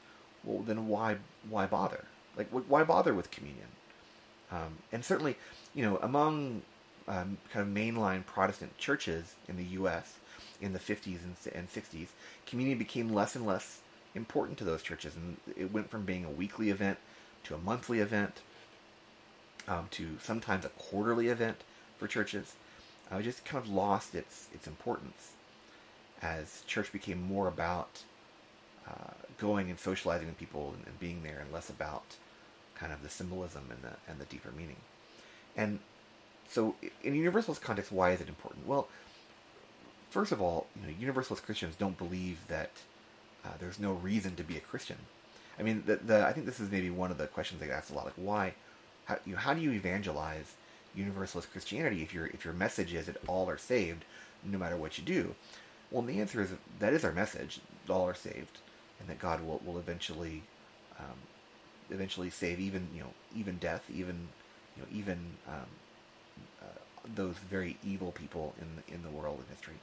well, 0.48 0.64
then 0.64 0.88
why 0.88 1.18
why 1.50 1.66
bother? 1.66 2.06
Like, 2.36 2.50
why 2.50 2.84
bother 2.84 3.14
with 3.14 3.32
communion? 3.32 3.68
Um, 4.52 4.78
and 4.92 5.04
certainly, 5.04 5.36
you 5.74 5.84
know, 5.84 5.98
among 6.02 6.62
um, 7.08 7.38
kind 7.52 7.68
of 7.68 7.74
mainline 7.74 8.26
Protestant 8.26 8.78
churches 8.78 9.36
in 9.48 9.58
the 9.58 9.64
U.S. 9.64 10.16
in 10.62 10.74
the 10.74 10.80
50s 10.80 11.20
and, 11.24 11.36
and 11.54 11.70
60s, 11.72 12.08
communion 12.46 12.78
became 12.78 13.14
less 13.14 13.36
and 13.36 13.46
less 13.46 13.82
important 14.16 14.58
to 14.60 14.64
those 14.64 14.82
churches, 14.82 15.16
and 15.16 15.38
it 15.58 15.74
went 15.74 15.90
from 15.90 16.04
being 16.04 16.24
a 16.24 16.30
weekly 16.30 16.70
event 16.70 16.98
to 17.44 17.56
a 17.56 17.58
monthly 17.58 18.00
event 18.00 18.42
um, 19.68 19.88
to 19.92 20.18
sometimes 20.22 20.64
a 20.64 20.70
quarterly 20.70 21.28
event 21.28 21.58
for 21.98 22.08
churches. 22.08 22.54
Uh, 23.12 23.18
it 23.18 23.24
just 23.24 23.46
kind 23.46 23.64
of 23.64 23.70
lost 23.70 24.16
its 24.16 24.48
its 24.54 24.68
importance 24.68 25.32
as 26.22 26.64
church 26.68 26.92
became 26.92 27.22
more 27.22 27.48
about 27.48 28.04
uh, 28.88 29.12
going 29.38 29.70
and 29.70 29.80
socializing 29.80 30.28
with 30.28 30.38
people 30.38 30.74
and, 30.76 30.88
and, 30.88 31.00
being 31.00 31.24
there, 31.24 31.40
and 31.40 31.52
less 31.52 31.70
about 31.70 32.16
kind 32.76 32.94
of 32.94 33.04
the 33.04 33.10
symbolism 33.10 33.64
and 33.70 33.82
the 33.82 33.96
and 34.10 34.20
the 34.20 34.26
deeper 34.26 34.52
meaning. 34.56 34.78
And 35.56 35.80
so, 36.50 36.76
in 37.04 37.16
Universalist 37.16 37.62
context, 37.62 37.92
why 37.92 38.12
is 38.12 38.22
it 38.22 38.30
important? 38.30 38.68
Well, 38.68 38.88
first 40.10 40.32
of 40.32 40.42
all, 40.42 40.68
you 40.80 40.88
know, 40.88 40.94
Universalist 41.00 41.44
Christians 41.44 41.76
don't 41.76 41.98
believe 41.98 42.40
that 42.48 42.72
uh, 43.46 43.50
there's 43.60 43.80
no 43.80 43.94
reason 43.94 44.36
to 44.36 44.44
be 44.44 44.58
a 44.58 44.62
Christian. 44.62 44.98
I 45.60 45.64
mean, 45.64 45.84
the, 45.86 45.98
the 45.98 46.26
I 46.26 46.34
think 46.34 46.46
this 46.46 46.60
is 46.60 46.72
maybe 46.72 46.90
one 46.90 47.12
of 47.12 47.18
the 47.18 47.28
questions 47.28 47.60
they 47.60 47.72
ask 47.72 47.92
a 47.92 47.96
lot, 47.96 48.06
like 48.06 48.14
why, 48.16 48.54
how, 49.06 49.18
you 49.26 49.34
know, 49.34 49.40
how 49.40 49.54
do 49.54 49.62
you 49.62 49.72
evangelize 49.72 50.56
Universalist 50.96 51.52
Christianity 51.52 52.02
if 52.02 52.14
your 52.14 52.28
if 52.28 52.46
your 52.46 52.54
message 52.54 52.94
is 52.94 53.08
that 53.08 53.18
all 53.28 53.50
are 53.50 53.58
saved, 53.58 54.06
no 54.44 54.58
matter 54.58 54.78
what 54.78 54.98
you 54.98 55.04
do? 55.04 55.36
Well, 55.92 56.04
the 56.04 56.20
answer 56.20 56.42
is 56.42 56.52
that 56.80 56.94
is 56.94 57.04
our 57.04 57.12
message: 57.12 57.60
all 57.90 58.08
are 58.08 58.16
saved, 58.16 58.60
and 59.00 59.10
that 59.10 59.20
God 59.20 59.46
will 59.46 59.62
will 59.66 59.78
eventually, 59.78 60.44
um, 61.00 61.18
eventually 61.90 62.30
save 62.30 62.60
even 62.60 62.88
you 62.94 63.02
know 63.02 63.14
even 63.36 63.58
death, 63.58 63.84
even 63.94 64.28
you 64.76 64.84
know 64.84 64.88
even 64.92 65.18
um, 65.48 65.68
uh, 66.62 66.80
those 67.16 67.36
very 67.50 67.78
evil 67.86 68.12
people 68.12 68.54
in 68.60 68.68
the, 68.76 68.94
in 68.94 69.04
the 69.04 69.10
world 69.10 69.40
in 69.40 69.56
history. 69.56 69.76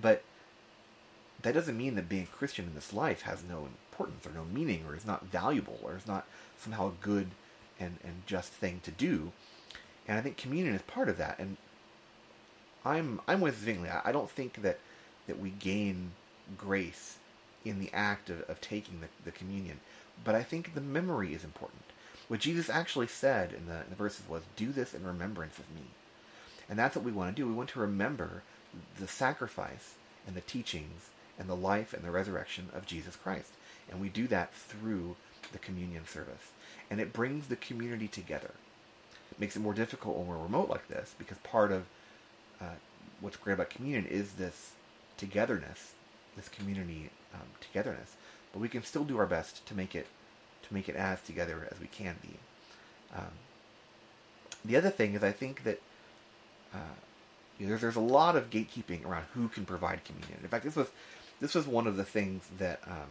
But 0.00 0.22
that 1.42 1.54
doesn't 1.54 1.76
mean 1.76 1.96
that 1.96 2.08
being 2.08 2.24
a 2.24 2.36
Christian 2.36 2.66
in 2.66 2.74
this 2.74 2.92
life 2.92 3.22
has 3.22 3.42
no 3.42 3.66
importance 3.90 4.26
or 4.26 4.30
no 4.30 4.44
meaning 4.44 4.84
or 4.86 4.94
is 4.94 5.06
not 5.06 5.26
valuable 5.26 5.78
or 5.82 5.96
is 5.96 6.06
not 6.06 6.26
somehow 6.56 6.88
a 6.88 6.92
good 7.04 7.28
and, 7.78 7.98
and 8.04 8.22
just 8.26 8.52
thing 8.52 8.80
to 8.84 8.90
do. 8.90 9.32
And 10.06 10.18
I 10.18 10.22
think 10.22 10.36
communion 10.36 10.74
is 10.74 10.82
part 10.82 11.08
of 11.08 11.18
that. 11.18 11.38
And 11.38 11.56
I'm 12.84 13.20
I'm 13.28 13.40
with 13.40 13.60
Zwingli. 13.62 13.88
I, 13.88 14.02
I 14.06 14.12
don't 14.12 14.30
think 14.30 14.62
that 14.62 14.78
that 15.26 15.38
we 15.38 15.50
gain 15.50 16.12
grace 16.58 17.18
in 17.64 17.80
the 17.80 17.90
act 17.92 18.30
of, 18.30 18.42
of 18.42 18.60
taking 18.60 19.00
the, 19.00 19.08
the 19.24 19.30
communion. 19.30 19.80
But 20.24 20.34
I 20.34 20.42
think 20.42 20.74
the 20.74 20.80
memory 20.80 21.34
is 21.34 21.44
important. 21.44 21.82
What 22.28 22.40
Jesus 22.40 22.70
actually 22.70 23.08
said 23.08 23.52
in 23.52 23.66
the, 23.66 23.82
in 23.82 23.90
the 23.90 23.96
verses 23.96 24.28
was, 24.28 24.42
Do 24.56 24.72
this 24.72 24.94
in 24.94 25.04
remembrance 25.04 25.58
of 25.58 25.70
me. 25.74 25.82
And 26.68 26.78
that's 26.78 26.96
what 26.96 27.04
we 27.04 27.12
want 27.12 27.34
to 27.34 27.40
do. 27.40 27.46
We 27.46 27.54
want 27.54 27.70
to 27.70 27.80
remember 27.80 28.42
the 28.98 29.08
sacrifice 29.08 29.94
and 30.26 30.34
the 30.34 30.40
teachings 30.40 31.10
and 31.38 31.48
the 31.48 31.56
life 31.56 31.92
and 31.92 32.04
the 32.04 32.10
resurrection 32.10 32.68
of 32.74 32.86
Jesus 32.86 33.16
Christ. 33.16 33.50
And 33.90 34.00
we 34.00 34.08
do 34.08 34.26
that 34.28 34.54
through 34.54 35.16
the 35.52 35.58
communion 35.58 36.06
service. 36.06 36.52
And 36.90 37.00
it 37.00 37.12
brings 37.12 37.48
the 37.48 37.56
community 37.56 38.08
together. 38.08 38.52
It 39.30 39.40
makes 39.40 39.56
it 39.56 39.60
more 39.60 39.74
difficult 39.74 40.16
when 40.16 40.26
we're 40.26 40.36
remote 40.36 40.68
like 40.68 40.88
this 40.88 41.14
because 41.18 41.38
part 41.38 41.72
of 41.72 41.84
uh, 42.60 42.76
what's 43.20 43.36
great 43.36 43.54
about 43.54 43.70
communion 43.70 44.06
is 44.06 44.32
this 44.32 44.72
togetherness, 45.16 45.94
this 46.36 46.48
community 46.48 47.10
um, 47.34 47.48
togetherness. 47.60 48.16
But 48.52 48.60
we 48.60 48.68
can 48.68 48.82
still 48.82 49.04
do 49.04 49.18
our 49.18 49.26
best 49.26 49.66
to 49.66 49.74
make 49.74 49.94
it 49.94 50.06
to 50.62 50.74
make 50.74 50.88
it 50.88 50.96
as 50.96 51.20
together 51.22 51.68
as 51.70 51.80
we 51.80 51.86
can 51.86 52.16
be. 52.22 52.38
Um, 53.16 53.32
the 54.64 54.76
other 54.76 54.90
thing 54.90 55.14
is, 55.14 55.22
I 55.24 55.32
think 55.32 55.64
that 55.64 55.80
uh, 56.72 56.78
you 57.58 57.66
know, 57.66 57.70
there's, 57.70 57.82
there's 57.82 57.96
a 57.96 58.00
lot 58.00 58.36
of 58.36 58.50
gatekeeping 58.50 59.04
around 59.04 59.24
who 59.34 59.48
can 59.48 59.64
provide 59.64 60.04
communion. 60.04 60.38
In 60.42 60.48
fact, 60.48 60.64
this 60.64 60.76
was 60.76 60.88
this 61.40 61.54
was 61.54 61.66
one 61.66 61.86
of 61.86 61.96
the 61.96 62.04
things 62.04 62.48
that 62.58 62.80
um, 62.86 63.08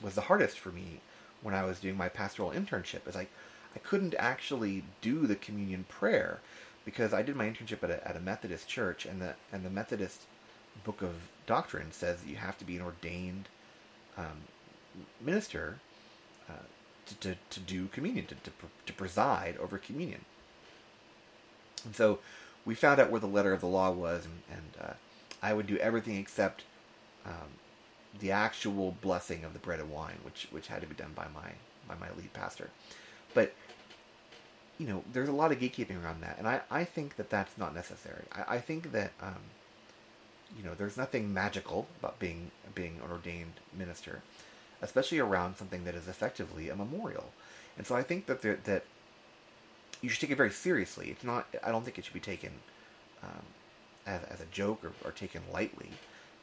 was 0.00 0.14
the 0.14 0.22
hardest 0.22 0.58
for 0.58 0.70
me 0.70 1.00
when 1.42 1.54
I 1.54 1.64
was 1.64 1.80
doing 1.80 1.96
my 1.96 2.08
pastoral 2.08 2.50
internship. 2.50 3.06
Is 3.06 3.14
like 3.14 3.30
I 3.74 3.78
couldn't 3.78 4.14
actually 4.18 4.84
do 5.00 5.26
the 5.26 5.36
communion 5.36 5.84
prayer 5.88 6.40
because 6.84 7.12
I 7.12 7.22
did 7.22 7.36
my 7.36 7.44
internship 7.48 7.82
at 7.82 7.90
a, 7.90 8.08
at 8.08 8.16
a 8.16 8.20
Methodist 8.20 8.68
church, 8.68 9.04
and 9.04 9.20
the 9.20 9.34
and 9.52 9.64
the 9.64 9.70
Methodist 9.70 10.22
book 10.84 11.02
of 11.02 11.14
doctrine 11.48 11.90
says 11.90 12.18
you 12.26 12.36
have 12.36 12.56
to 12.58 12.64
be 12.64 12.76
an 12.76 12.82
ordained 12.82 13.48
um, 14.16 14.42
minister 15.20 15.78
uh, 16.48 16.64
to, 17.06 17.14
to, 17.16 17.36
to 17.50 17.60
do 17.60 17.86
communion, 17.88 18.26
to, 18.26 18.34
to, 18.34 18.50
to 18.86 18.92
preside 18.92 19.56
over 19.58 19.78
communion. 19.78 20.24
And 21.84 21.96
so 21.96 22.18
we 22.64 22.74
found 22.74 23.00
out 23.00 23.10
where 23.10 23.20
the 23.20 23.26
letter 23.26 23.52
of 23.52 23.60
the 23.60 23.66
law 23.66 23.90
was, 23.90 24.26
and, 24.26 24.42
and 24.50 24.88
uh, 24.88 24.92
I 25.42 25.54
would 25.54 25.66
do 25.66 25.78
everything 25.78 26.16
except 26.16 26.64
um, 27.24 27.50
the 28.20 28.30
actual 28.30 28.96
blessing 29.00 29.44
of 29.44 29.52
the 29.52 29.58
bread 29.58 29.80
and 29.80 29.90
wine, 29.90 30.18
which 30.22 30.48
which 30.50 30.68
had 30.68 30.80
to 30.80 30.86
be 30.86 30.94
done 30.94 31.12
by 31.14 31.26
my 31.34 31.52
by 31.88 31.94
my 31.98 32.08
lead 32.16 32.32
pastor. 32.32 32.70
But 33.34 33.54
you 34.78 34.86
know, 34.86 35.02
there's 35.12 35.28
a 35.28 35.32
lot 35.32 35.52
of 35.52 35.58
gatekeeping 35.58 36.02
around 36.02 36.22
that, 36.22 36.36
and 36.38 36.46
I, 36.46 36.60
I 36.70 36.84
think 36.84 37.16
that 37.16 37.30
that's 37.30 37.56
not 37.58 37.74
necessary. 37.74 38.24
I, 38.32 38.56
I 38.56 38.58
think 38.60 38.92
that 38.92 39.12
um, 39.22 39.42
you 40.56 40.64
know, 40.64 40.74
there's 40.74 40.96
nothing 40.96 41.32
magical 41.32 41.86
about 42.00 42.18
being 42.18 42.50
being 42.74 43.00
an 43.04 43.10
ordained 43.10 43.54
minister, 43.76 44.22
especially 44.82 45.18
around 45.18 45.56
something 45.56 45.84
that 45.84 45.94
is 45.94 46.08
effectively 46.08 46.68
a 46.68 46.76
memorial. 46.76 47.30
And 47.76 47.86
so 47.86 47.94
I 47.94 48.02
think 48.02 48.26
that 48.26 48.42
there, 48.42 48.58
that 48.64 48.84
you 50.00 50.08
should 50.08 50.20
take 50.20 50.30
it 50.30 50.36
very 50.36 50.50
seriously. 50.50 51.08
It's 51.10 51.24
not. 51.24 51.46
I 51.62 51.70
don't 51.70 51.84
think 51.84 51.98
it 51.98 52.04
should 52.04 52.14
be 52.14 52.20
taken 52.20 52.52
um, 53.22 53.42
as 54.06 54.22
as 54.24 54.40
a 54.40 54.46
joke 54.46 54.84
or, 54.84 54.92
or 55.04 55.12
taken 55.12 55.42
lightly. 55.52 55.90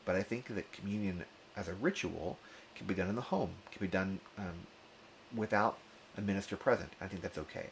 But 0.06 0.16
I 0.16 0.24
think 0.24 0.48
that 0.48 0.72
communion 0.72 1.26
as 1.58 1.68
a 1.68 1.74
ritual 1.74 2.38
can 2.76 2.86
be 2.86 2.94
done 2.94 3.10
in 3.10 3.16
the 3.16 3.22
home, 3.22 3.52
can 3.72 3.80
be 3.80 3.92
done 3.92 4.20
um, 4.38 4.68
without 5.36 5.78
a 6.18 6.22
minister 6.22 6.56
present. 6.56 6.92
I 7.02 7.08
think 7.08 7.22
that's 7.22 7.38
okay. 7.38 7.68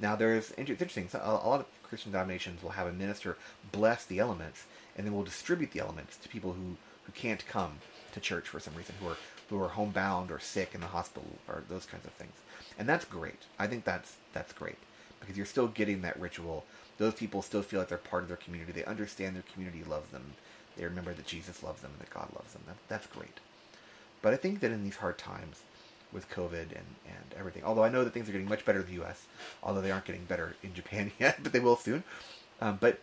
Now, 0.00 0.16
there's 0.16 0.50
it's 0.52 0.70
interesting. 0.72 1.08
So 1.08 1.18
a, 1.18 1.46
a 1.46 1.48
lot 1.48 1.60
of 1.60 1.66
Christian 1.82 2.12
denominations 2.12 2.62
will 2.62 2.70
have 2.70 2.86
a 2.86 2.92
minister 2.92 3.36
bless 3.72 4.04
the 4.04 4.18
elements, 4.18 4.64
and 4.96 5.06
then 5.06 5.14
we'll 5.14 5.24
distribute 5.24 5.72
the 5.72 5.80
elements 5.80 6.16
to 6.16 6.28
people 6.28 6.54
who, 6.54 6.76
who 7.04 7.12
can't 7.12 7.46
come 7.46 7.78
to 8.12 8.20
church 8.20 8.48
for 8.48 8.58
some 8.58 8.74
reason, 8.74 8.94
who 9.00 9.08
are 9.08 9.16
who 9.48 9.62
are 9.62 9.68
homebound 9.68 10.30
or 10.30 10.40
sick 10.40 10.74
in 10.74 10.80
the 10.80 10.88
hospital 10.88 11.28
or 11.46 11.62
those 11.68 11.86
kinds 11.86 12.04
of 12.04 12.12
things. 12.12 12.32
And 12.78 12.88
that's 12.88 13.04
great. 13.04 13.42
I 13.58 13.66
think 13.66 13.84
that's 13.84 14.16
that's 14.32 14.52
great 14.52 14.78
because 15.20 15.36
you're 15.36 15.46
still 15.46 15.68
getting 15.68 16.02
that 16.02 16.18
ritual. 16.18 16.64
Those 16.98 17.14
people 17.14 17.42
still 17.42 17.62
feel 17.62 17.80
like 17.80 17.88
they're 17.88 17.98
part 17.98 18.22
of 18.22 18.28
their 18.28 18.36
community. 18.36 18.72
They 18.72 18.84
understand 18.84 19.36
their 19.36 19.44
community 19.52 19.84
loves 19.84 20.10
them. 20.10 20.34
They 20.76 20.84
remember 20.84 21.14
that 21.14 21.26
Jesus 21.26 21.62
loves 21.62 21.82
them 21.82 21.92
and 21.92 22.00
that 22.00 22.12
God 22.12 22.28
loves 22.34 22.52
them. 22.52 22.62
That, 22.66 22.76
that's 22.88 23.06
great. 23.06 23.40
But 24.22 24.32
I 24.34 24.36
think 24.36 24.60
that 24.60 24.72
in 24.72 24.84
these 24.84 24.96
hard 24.96 25.18
times 25.18 25.62
with 26.12 26.30
COVID 26.30 26.54
and, 26.54 26.86
and 27.06 27.34
everything, 27.38 27.64
although 27.64 27.84
I 27.84 27.88
know 27.88 28.04
that 28.04 28.12
things 28.12 28.28
are 28.28 28.32
getting 28.32 28.48
much 28.48 28.64
better 28.64 28.80
in 28.80 28.86
the 28.86 28.92
U.S., 28.94 29.26
although 29.62 29.80
they 29.80 29.90
aren't 29.90 30.04
getting 30.04 30.24
better 30.24 30.56
in 30.62 30.74
Japan 30.74 31.12
yet, 31.18 31.42
but 31.42 31.52
they 31.52 31.60
will 31.60 31.76
soon. 31.76 32.02
Um, 32.60 32.78
but 32.80 32.98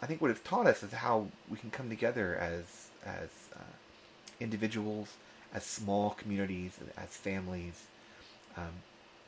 I 0.00 0.06
think 0.06 0.20
what 0.20 0.30
it's 0.30 0.40
taught 0.40 0.66
us 0.66 0.82
is 0.82 0.92
how 0.92 1.26
we 1.48 1.56
can 1.56 1.70
come 1.70 1.88
together 1.88 2.36
as 2.36 2.88
as 3.04 3.28
uh, 3.54 3.74
individuals, 4.40 5.14
as 5.52 5.64
small 5.64 6.10
communities, 6.10 6.78
as 6.96 7.08
families, 7.08 7.86
um, 8.56 8.82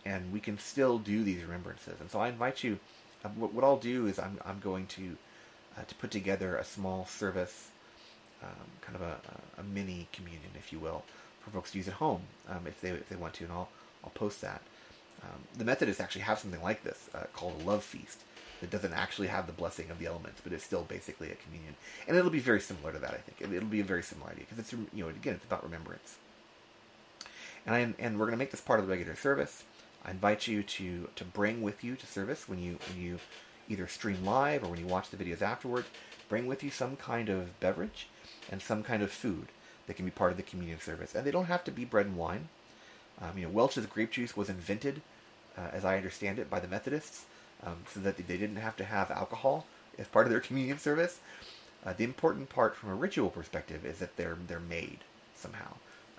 and 0.05 0.33
we 0.33 0.41
can 0.41 0.59
still 0.59 0.99
do 0.99 1.25
these 1.25 1.43
remembrances. 1.43 2.01
And 2.01 2.11
so 2.11 2.21
I 2.21 2.29
invite 2.29 2.63
you. 2.63 2.79
Uh, 3.25 3.29
what, 3.31 3.53
what, 3.53 3.65
I'll 3.65 3.77
do 3.77 4.07
is 4.07 4.19
I'm 4.19 4.39
I'm 4.45 4.61
going 4.61 4.87
to 4.89 5.17
uh, 5.77 5.83
to 5.87 5.95
put 5.97 6.11
together 6.11 6.57
a 6.57 6.65
small 6.65 7.07
service, 7.07 7.71
um, 8.43 8.67
kind 8.81 8.97
of 8.97 9.03
a, 9.03 9.17
a, 9.59 9.63
mini 9.63 10.09
communion, 10.13 10.51
if 10.57 10.73
you 10.73 10.79
will, 10.79 11.05
for 11.41 11.51
folks 11.51 11.73
to 11.73 11.79
use 11.79 11.89
at 11.89 11.95
home 11.95 12.23
um, 12.49 12.67
if 12.67 12.81
they 12.81 12.91
if 12.91 13.09
they 13.09 13.17
want 13.17 13.35
to, 13.35 13.45
and 13.45 13.53
I'll 13.53 13.69
I'll 14.05 14.11
post 14.11 14.41
that. 14.41 14.63
Um, 15.23 15.41
the 15.59 15.65
Methodists 15.65 16.01
actually 16.01 16.23
have 16.23 16.39
something 16.39 16.63
like 16.63 16.83
this 16.83 17.11
uh, 17.15 17.25
called 17.35 17.61
a 17.61 17.65
love 17.65 17.85
feast 17.85 18.23
that 18.61 18.71
doesn't 18.71 18.93
actually 18.93 19.29
have 19.29 19.47
the 19.47 19.53
blessing 19.53 19.91
of 19.91 19.99
the 19.99 20.07
elements, 20.07 20.41
but 20.43 20.53
it's 20.53 20.65
still 20.65 20.83
basically 20.83 21.31
a 21.31 21.35
communion, 21.35 21.75
and 22.07 22.17
it'll 22.17 22.31
be 22.31 22.41
very 22.41 22.61
similar 22.61 22.93
to 22.93 22.99
that. 22.99 23.11
I 23.11 23.19
think 23.19 23.53
it'll 23.53 23.69
be 23.69 23.81
a 23.81 23.85
very 23.85 24.03
similar 24.03 24.31
idea 24.31 24.45
because 24.49 24.59
it's 24.59 24.73
you 24.73 25.05
know 25.05 25.09
again 25.09 25.35
it's 25.35 25.45
about 25.45 25.65
remembrance. 25.65 26.17
And 27.67 27.75
I, 27.75 27.95
and 27.99 28.19
we're 28.19 28.25
going 28.25 28.33
to 28.33 28.39
make 28.39 28.51
this 28.51 28.61
part 28.61 28.81
of 28.81 28.87
the 28.87 28.91
regular 28.91 29.17
service. 29.17 29.65
I 30.05 30.11
invite 30.13 30.47
you 30.47 30.63
to 30.63 31.09
to 31.17 31.25
bring 31.25 31.63
with 31.63 31.85
you 31.85 31.97
to 31.97 32.07
service 32.07 32.49
when 32.49 32.59
you 32.59 32.79
when 32.89 33.01
you 33.01 33.19
either 33.69 33.87
stream 33.87 34.25
live 34.25 34.65
or 34.65 34.69
when 34.69 34.81
you 34.81 34.87
watch 34.87 35.11
the 35.11 35.17
videos 35.17 35.43
afterward. 35.43 35.85
Bring 36.29 36.47
with 36.47 36.63
you 36.63 36.71
some 36.71 36.97
kind 36.97 37.29
of 37.29 37.59
beverage 37.61 38.09
and 38.51 38.63
some 38.63 38.83
kind 38.83 39.03
of 39.03 39.11
food 39.11 39.49
that 39.87 39.95
can 39.95 40.05
be 40.05 40.11
part 40.11 40.31
of 40.31 40.37
the 40.37 40.43
communion 40.43 40.81
service, 40.81 41.15
and 41.15 41.27
they 41.27 41.31
don't 41.31 41.47
have 41.47 41.65
to 41.65 41.71
be 41.71 41.85
bread 41.85 42.07
and 42.07 42.17
wine. 42.17 42.49
Um, 43.21 43.37
you 43.37 43.45
know, 43.45 43.51
Welch's 43.51 43.87
grape 43.87 44.13
juice 44.13 44.37
was 44.37 44.49
invented, 44.49 45.03
uh, 45.59 45.69
as 45.73 45.85
I 45.85 45.97
understand 45.97 46.39
it, 46.39 46.49
by 46.49 46.61
the 46.61 46.69
Methodists, 46.69 47.25
um, 47.65 47.79
so 47.93 48.01
that 48.01 48.17
they 48.17 48.37
didn't 48.37 48.57
have 48.57 48.77
to 48.77 48.85
have 48.85 49.11
alcohol 49.11 49.67
as 49.99 50.07
part 50.09 50.27
of 50.27 50.31
their 50.33 50.41
communion 50.41 50.79
service. 50.79 51.21
Uh, 51.85 51.93
the 51.97 52.05
important 52.05 52.49
part 52.51 52.77
from 52.77 52.91
a 52.91 52.95
ritual 52.95 53.31
perspective 53.31 53.85
is 53.87 53.99
that 53.99 54.17
they're 54.17 54.37
they're 54.47 54.61
made 54.61 54.99
somehow. 55.35 55.75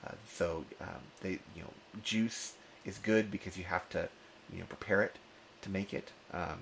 Uh, 0.05 0.13
so 0.27 0.65
um, 0.81 1.01
they 1.21 1.39
you 1.55 1.61
know 1.61 1.69
juice 2.03 2.53
is 2.85 2.97
good 2.97 3.29
because 3.29 3.57
you 3.57 3.63
have 3.63 3.87
to, 3.89 4.09
you 4.51 4.59
know, 4.59 4.65
prepare 4.65 5.03
it 5.03 5.17
to 5.61 5.69
make 5.69 5.93
it. 5.93 6.11
Um, 6.33 6.59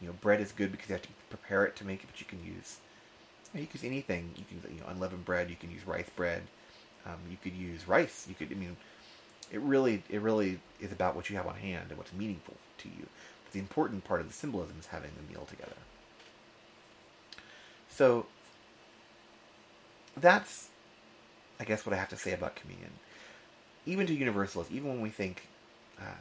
you 0.00 0.06
know, 0.08 0.14
bread 0.20 0.40
is 0.40 0.52
good 0.52 0.70
because 0.70 0.88
you 0.88 0.92
have 0.94 1.02
to 1.02 1.08
prepare 1.28 1.64
it 1.64 1.74
to 1.76 1.84
make 1.84 2.02
it, 2.02 2.06
but 2.10 2.20
you 2.20 2.26
can 2.26 2.44
use 2.44 2.78
you 3.52 3.66
can 3.66 3.80
use 3.80 3.84
anything. 3.84 4.30
You 4.36 4.44
can 4.48 4.74
you 4.74 4.80
know 4.80 4.86
unleavened 4.88 5.24
bread. 5.24 5.50
You 5.50 5.56
can 5.56 5.70
use 5.70 5.86
rice 5.86 6.10
bread. 6.14 6.42
Um, 7.06 7.18
you 7.30 7.36
could 7.42 7.54
use 7.54 7.86
rice. 7.86 8.26
You 8.28 8.34
could 8.34 8.50
I 8.50 8.54
mean, 8.54 8.76
it 9.52 9.60
really 9.60 10.02
it 10.08 10.20
really 10.20 10.60
is 10.80 10.92
about 10.92 11.16
what 11.16 11.30
you 11.30 11.36
have 11.36 11.46
on 11.46 11.56
hand 11.56 11.86
and 11.90 11.98
what's 11.98 12.12
meaningful 12.12 12.54
to 12.78 12.88
you. 12.88 13.06
The 13.54 13.60
important 13.60 14.04
part 14.04 14.20
of 14.20 14.28
the 14.28 14.34
symbolism 14.34 14.76
is 14.78 14.86
having 14.86 15.12
the 15.16 15.32
meal 15.32 15.46
together. 15.48 15.72
So 17.88 18.26
that's 20.16 20.68
I 21.58 21.64
guess 21.64 21.86
what 21.86 21.94
I 21.94 21.96
have 21.96 22.08
to 22.10 22.16
say 22.16 22.32
about 22.32 22.56
communion 22.56 22.90
even 23.86 24.06
to 24.06 24.14
universalists, 24.14 24.72
even 24.72 24.88
when 24.88 25.00
we 25.00 25.10
think, 25.10 25.48
uh, 26.00 26.20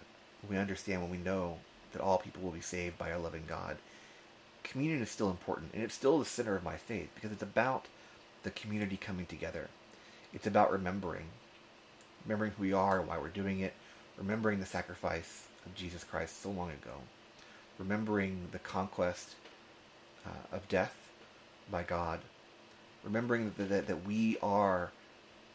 we 0.49 0.57
understand, 0.57 1.01
when 1.01 1.11
we 1.11 1.17
know 1.17 1.57
that 1.93 2.01
all 2.01 2.17
people 2.17 2.41
will 2.41 2.51
be 2.51 2.61
saved 2.61 2.97
by 2.97 3.11
our 3.11 3.19
loving 3.19 3.43
God, 3.47 3.77
communion 4.63 5.01
is 5.01 5.09
still 5.09 5.29
important, 5.29 5.71
and 5.73 5.83
it's 5.83 5.93
still 5.93 6.19
the 6.19 6.25
center 6.25 6.55
of 6.55 6.63
my 6.63 6.75
faith 6.75 7.09
because 7.15 7.31
it's 7.31 7.43
about 7.43 7.85
the 8.43 8.51
community 8.51 8.97
coming 8.97 9.25
together. 9.25 9.69
It's 10.33 10.47
about 10.47 10.71
remembering, 10.71 11.27
remembering 12.25 12.51
who 12.51 12.63
we 12.63 12.73
are, 12.73 12.99
and 12.99 13.07
why 13.07 13.17
we're 13.17 13.29
doing 13.29 13.59
it, 13.59 13.73
remembering 14.17 14.59
the 14.59 14.65
sacrifice 14.65 15.47
of 15.65 15.75
Jesus 15.75 16.03
Christ 16.03 16.41
so 16.41 16.49
long 16.49 16.69
ago, 16.69 16.95
remembering 17.77 18.47
the 18.51 18.59
conquest 18.59 19.35
uh, 20.25 20.55
of 20.55 20.67
death 20.67 20.95
by 21.71 21.83
God, 21.83 22.19
remembering 23.03 23.53
that, 23.57 23.69
that, 23.69 23.87
that 23.87 24.05
we 24.05 24.37
are 24.41 24.91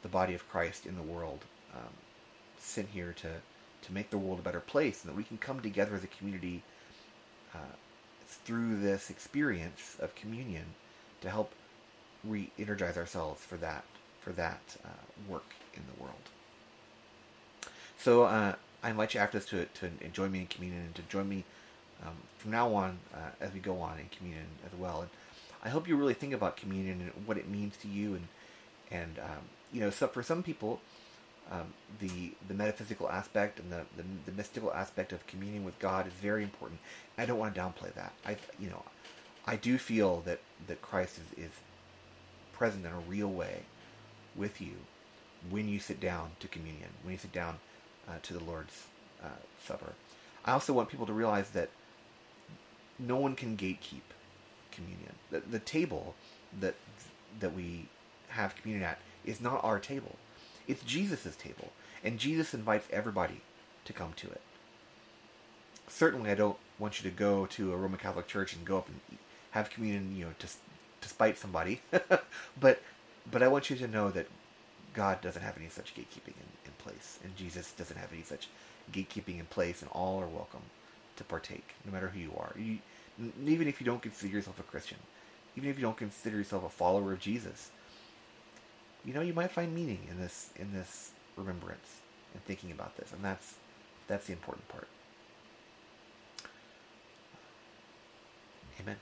the 0.03 0.09
body 0.09 0.35
of 0.35 0.49
Christ 0.49 0.87
in 0.87 0.97
the 0.97 1.03
world 1.03 1.45
um, 1.75 1.93
sent 2.59 2.89
here 2.89 3.15
to 3.19 3.29
to 3.81 3.93
make 3.93 4.11
the 4.11 4.19
world 4.19 4.41
a 4.41 4.43
better 4.43 4.61
place, 4.61 5.05
and 5.05 5.13
that 5.13 5.17
we 5.17 5.23
can 5.23 5.39
come 5.39 5.61
together 5.61 5.95
as 5.95 6.03
a 6.03 6.09
community 6.09 6.63
uh, 7.55 7.75
through 8.27 8.81
this 8.81 9.09
experience 9.09 9.97
of 10.01 10.15
communion 10.17 10.65
to 11.21 11.31
help 11.31 11.53
re-energize 12.25 12.97
ourselves 12.97 13.41
for 13.41 13.57
that 13.57 13.85
for 14.21 14.33
that 14.33 14.77
uh, 14.85 14.89
work 15.33 15.55
in 15.75 15.83
the 15.95 16.03
world. 16.03 16.17
So 17.99 18.25
uh, 18.25 18.57
I 18.83 18.91
invite 18.91 19.15
you 19.15 19.21
after 19.21 19.39
this 19.39 19.49
to 19.51 19.67
to 19.67 19.91
join 20.13 20.33
me 20.33 20.41
in 20.41 20.47
communion 20.47 20.83
and 20.83 20.95
to 20.97 21.03
join 21.03 21.29
me 21.29 21.45
um, 22.05 22.15
from 22.39 22.51
now 22.51 22.73
on 22.75 22.99
uh, 23.15 23.31
as 23.41 23.53
we 23.53 23.61
go 23.61 23.81
on 23.81 23.99
in 23.99 24.07
communion 24.17 24.47
as 24.67 24.79
well. 24.79 25.03
And 25.03 25.11
I 25.63 25.69
hope 25.69 25.89
you 25.89 25.97
really 25.97 26.15
think 26.15 26.33
about 26.33 26.57
communion 26.57 27.01
and 27.01 27.27
what 27.27 27.37
it 27.37 27.49
means 27.49 27.77
to 27.79 27.89
you 27.89 28.15
and 28.15 28.29
and 28.91 29.19
um, 29.19 29.43
you 29.73 29.81
know 29.81 29.91
so 29.91 30.07
for 30.07 30.23
some 30.23 30.43
people 30.43 30.81
um, 31.51 31.73
the 32.01 32.33
the 32.47 32.55
metaphysical 32.55 33.09
aspect 33.09 33.59
and 33.59 33.73
the, 33.73 33.83
the, 33.97 34.05
the 34.27 34.33
mystical 34.33 34.73
aspect 34.73 35.13
of 35.13 35.27
communion 35.27 35.65
with 35.65 35.79
God 35.79 36.07
is 36.07 36.13
very 36.15 36.43
important. 36.43 36.81
I 37.17 37.27
don't 37.27 37.39
want 37.39 37.55
to 37.55 37.61
downplay 37.61 37.93
that. 37.95 38.13
I 38.27 38.37
you 38.59 38.71
know 38.71 38.83
I 39.47 39.57
do 39.57 39.79
feel 39.79 40.21
that 40.23 40.41
that 40.67 40.83
Christ 40.83 41.19
is, 41.19 41.45
is 41.47 41.51
present 42.53 42.85
in 42.85 42.93
a 42.93 42.99
real 42.99 43.29
way 43.29 43.63
with 44.37 44.61
you 44.61 44.75
when 45.49 45.69
you 45.69 45.79
sit 45.79 46.01
down 46.01 46.33
to 46.41 46.49
communion, 46.49 46.91
when 47.03 47.13
you 47.13 47.19
sit 47.19 47.33
down 47.33 47.59
uh, 48.09 48.13
to 48.23 48.35
the 48.35 48.43
Lord's 48.43 48.87
uh, 49.23 49.29
Supper. 49.65 49.93
I 50.45 50.53
also 50.53 50.73
want 50.73 50.89
people 50.89 51.07
to 51.07 51.13
realize 51.13 51.51
that 51.51 51.71
no 52.99 53.17
one 53.17 53.35
can 53.35 53.57
gatekeep 53.57 54.03
communion. 54.73 55.15
The, 55.31 55.41
the 55.41 55.59
table 55.59 56.15
that 56.59 56.75
that 57.41 57.55
we 57.55 57.87
have 58.29 58.57
communion 58.57 58.89
at 58.89 58.99
is 59.25 59.41
not 59.41 59.63
our 59.65 59.79
table. 59.79 60.17
It's 60.67 60.83
Jesus' 60.83 61.37
table, 61.37 61.73
and 62.05 62.19
Jesus 62.19 62.55
invites 62.55 62.89
everybody 62.91 63.41
to 63.85 63.93
come 63.93 64.13
to 64.17 64.29
it. 64.29 64.41
Certainly, 65.89 66.31
I 66.31 66.35
don't 66.35 66.59
want 66.79 67.03
you 67.03 67.11
to 67.11 67.17
go 67.17 67.47
to 67.47 67.73
a 67.73 67.77
Roman 67.77 67.99
Catholic 67.99 68.27
church 68.27 68.55
and 68.55 68.65
go 68.65 68.79
up 68.79 68.89
and 68.89 69.01
have 69.53 69.71
communion, 69.71 70.17
you 70.17 70.25
know, 70.27 70.35
to 70.39 70.47
to 71.01 71.09
spite 71.09 71.39
somebody. 71.39 71.81
but 72.61 72.83
but 73.31 73.43
I 73.43 73.49
want 73.49 73.71
you 73.71 73.77
to 73.77 73.89
know 73.89 74.11
that 74.11 74.27
God 74.95 75.21
doesn't 75.21 75.43
have 75.43 75.57
any 75.57 75.69
such 75.69 75.95
gatekeeping 75.95 76.37
in, 76.37 76.49
in 76.67 76.73
place, 76.79 77.19
and 77.23 77.37
Jesus 77.37 77.73
doesn't 77.73 77.97
have 77.97 78.13
any 78.13 78.23
such 78.23 78.49
gatekeeping 78.93 79.39
in 79.39 79.47
place, 79.47 79.83
and 79.83 79.91
all 79.93 80.21
are 80.21 80.27
welcome 80.27 80.63
to 81.19 81.25
partake, 81.25 81.75
no 81.85 81.93
matter 81.93 82.09
who 82.09 82.19
you 82.19 82.33
are. 82.39 82.53
You, 82.59 82.79
even 83.45 83.69
if 83.69 83.81
you 83.81 83.85
don't 83.85 84.03
consider 84.03 84.33
yourself 84.33 84.59
a 84.59 84.63
Christian, 84.63 84.99
even 85.57 85.71
if 85.71 85.77
you 85.77 85.83
don't 85.83 85.97
consider 85.97 86.37
yourself 86.39 86.65
a 86.65 86.69
follower 86.69 87.13
of 87.13 87.21
Jesus, 87.21 87.71
you 89.05 89.13
know, 89.13 89.21
you 89.21 89.33
might 89.33 89.51
find 89.51 89.75
meaning 89.75 90.07
in 90.11 90.19
this 90.19 90.51
in 90.57 90.73
this 90.73 91.13
remembrance 91.37 92.01
and 92.35 92.45
thinking 92.45 92.71
about 92.71 92.97
this, 92.97 93.13
and 93.13 93.25
that's 93.25 93.55
that's 94.07 94.27
the 94.27 94.33
important 94.33 94.69
part. 94.69 94.89
Amen. 98.81 98.97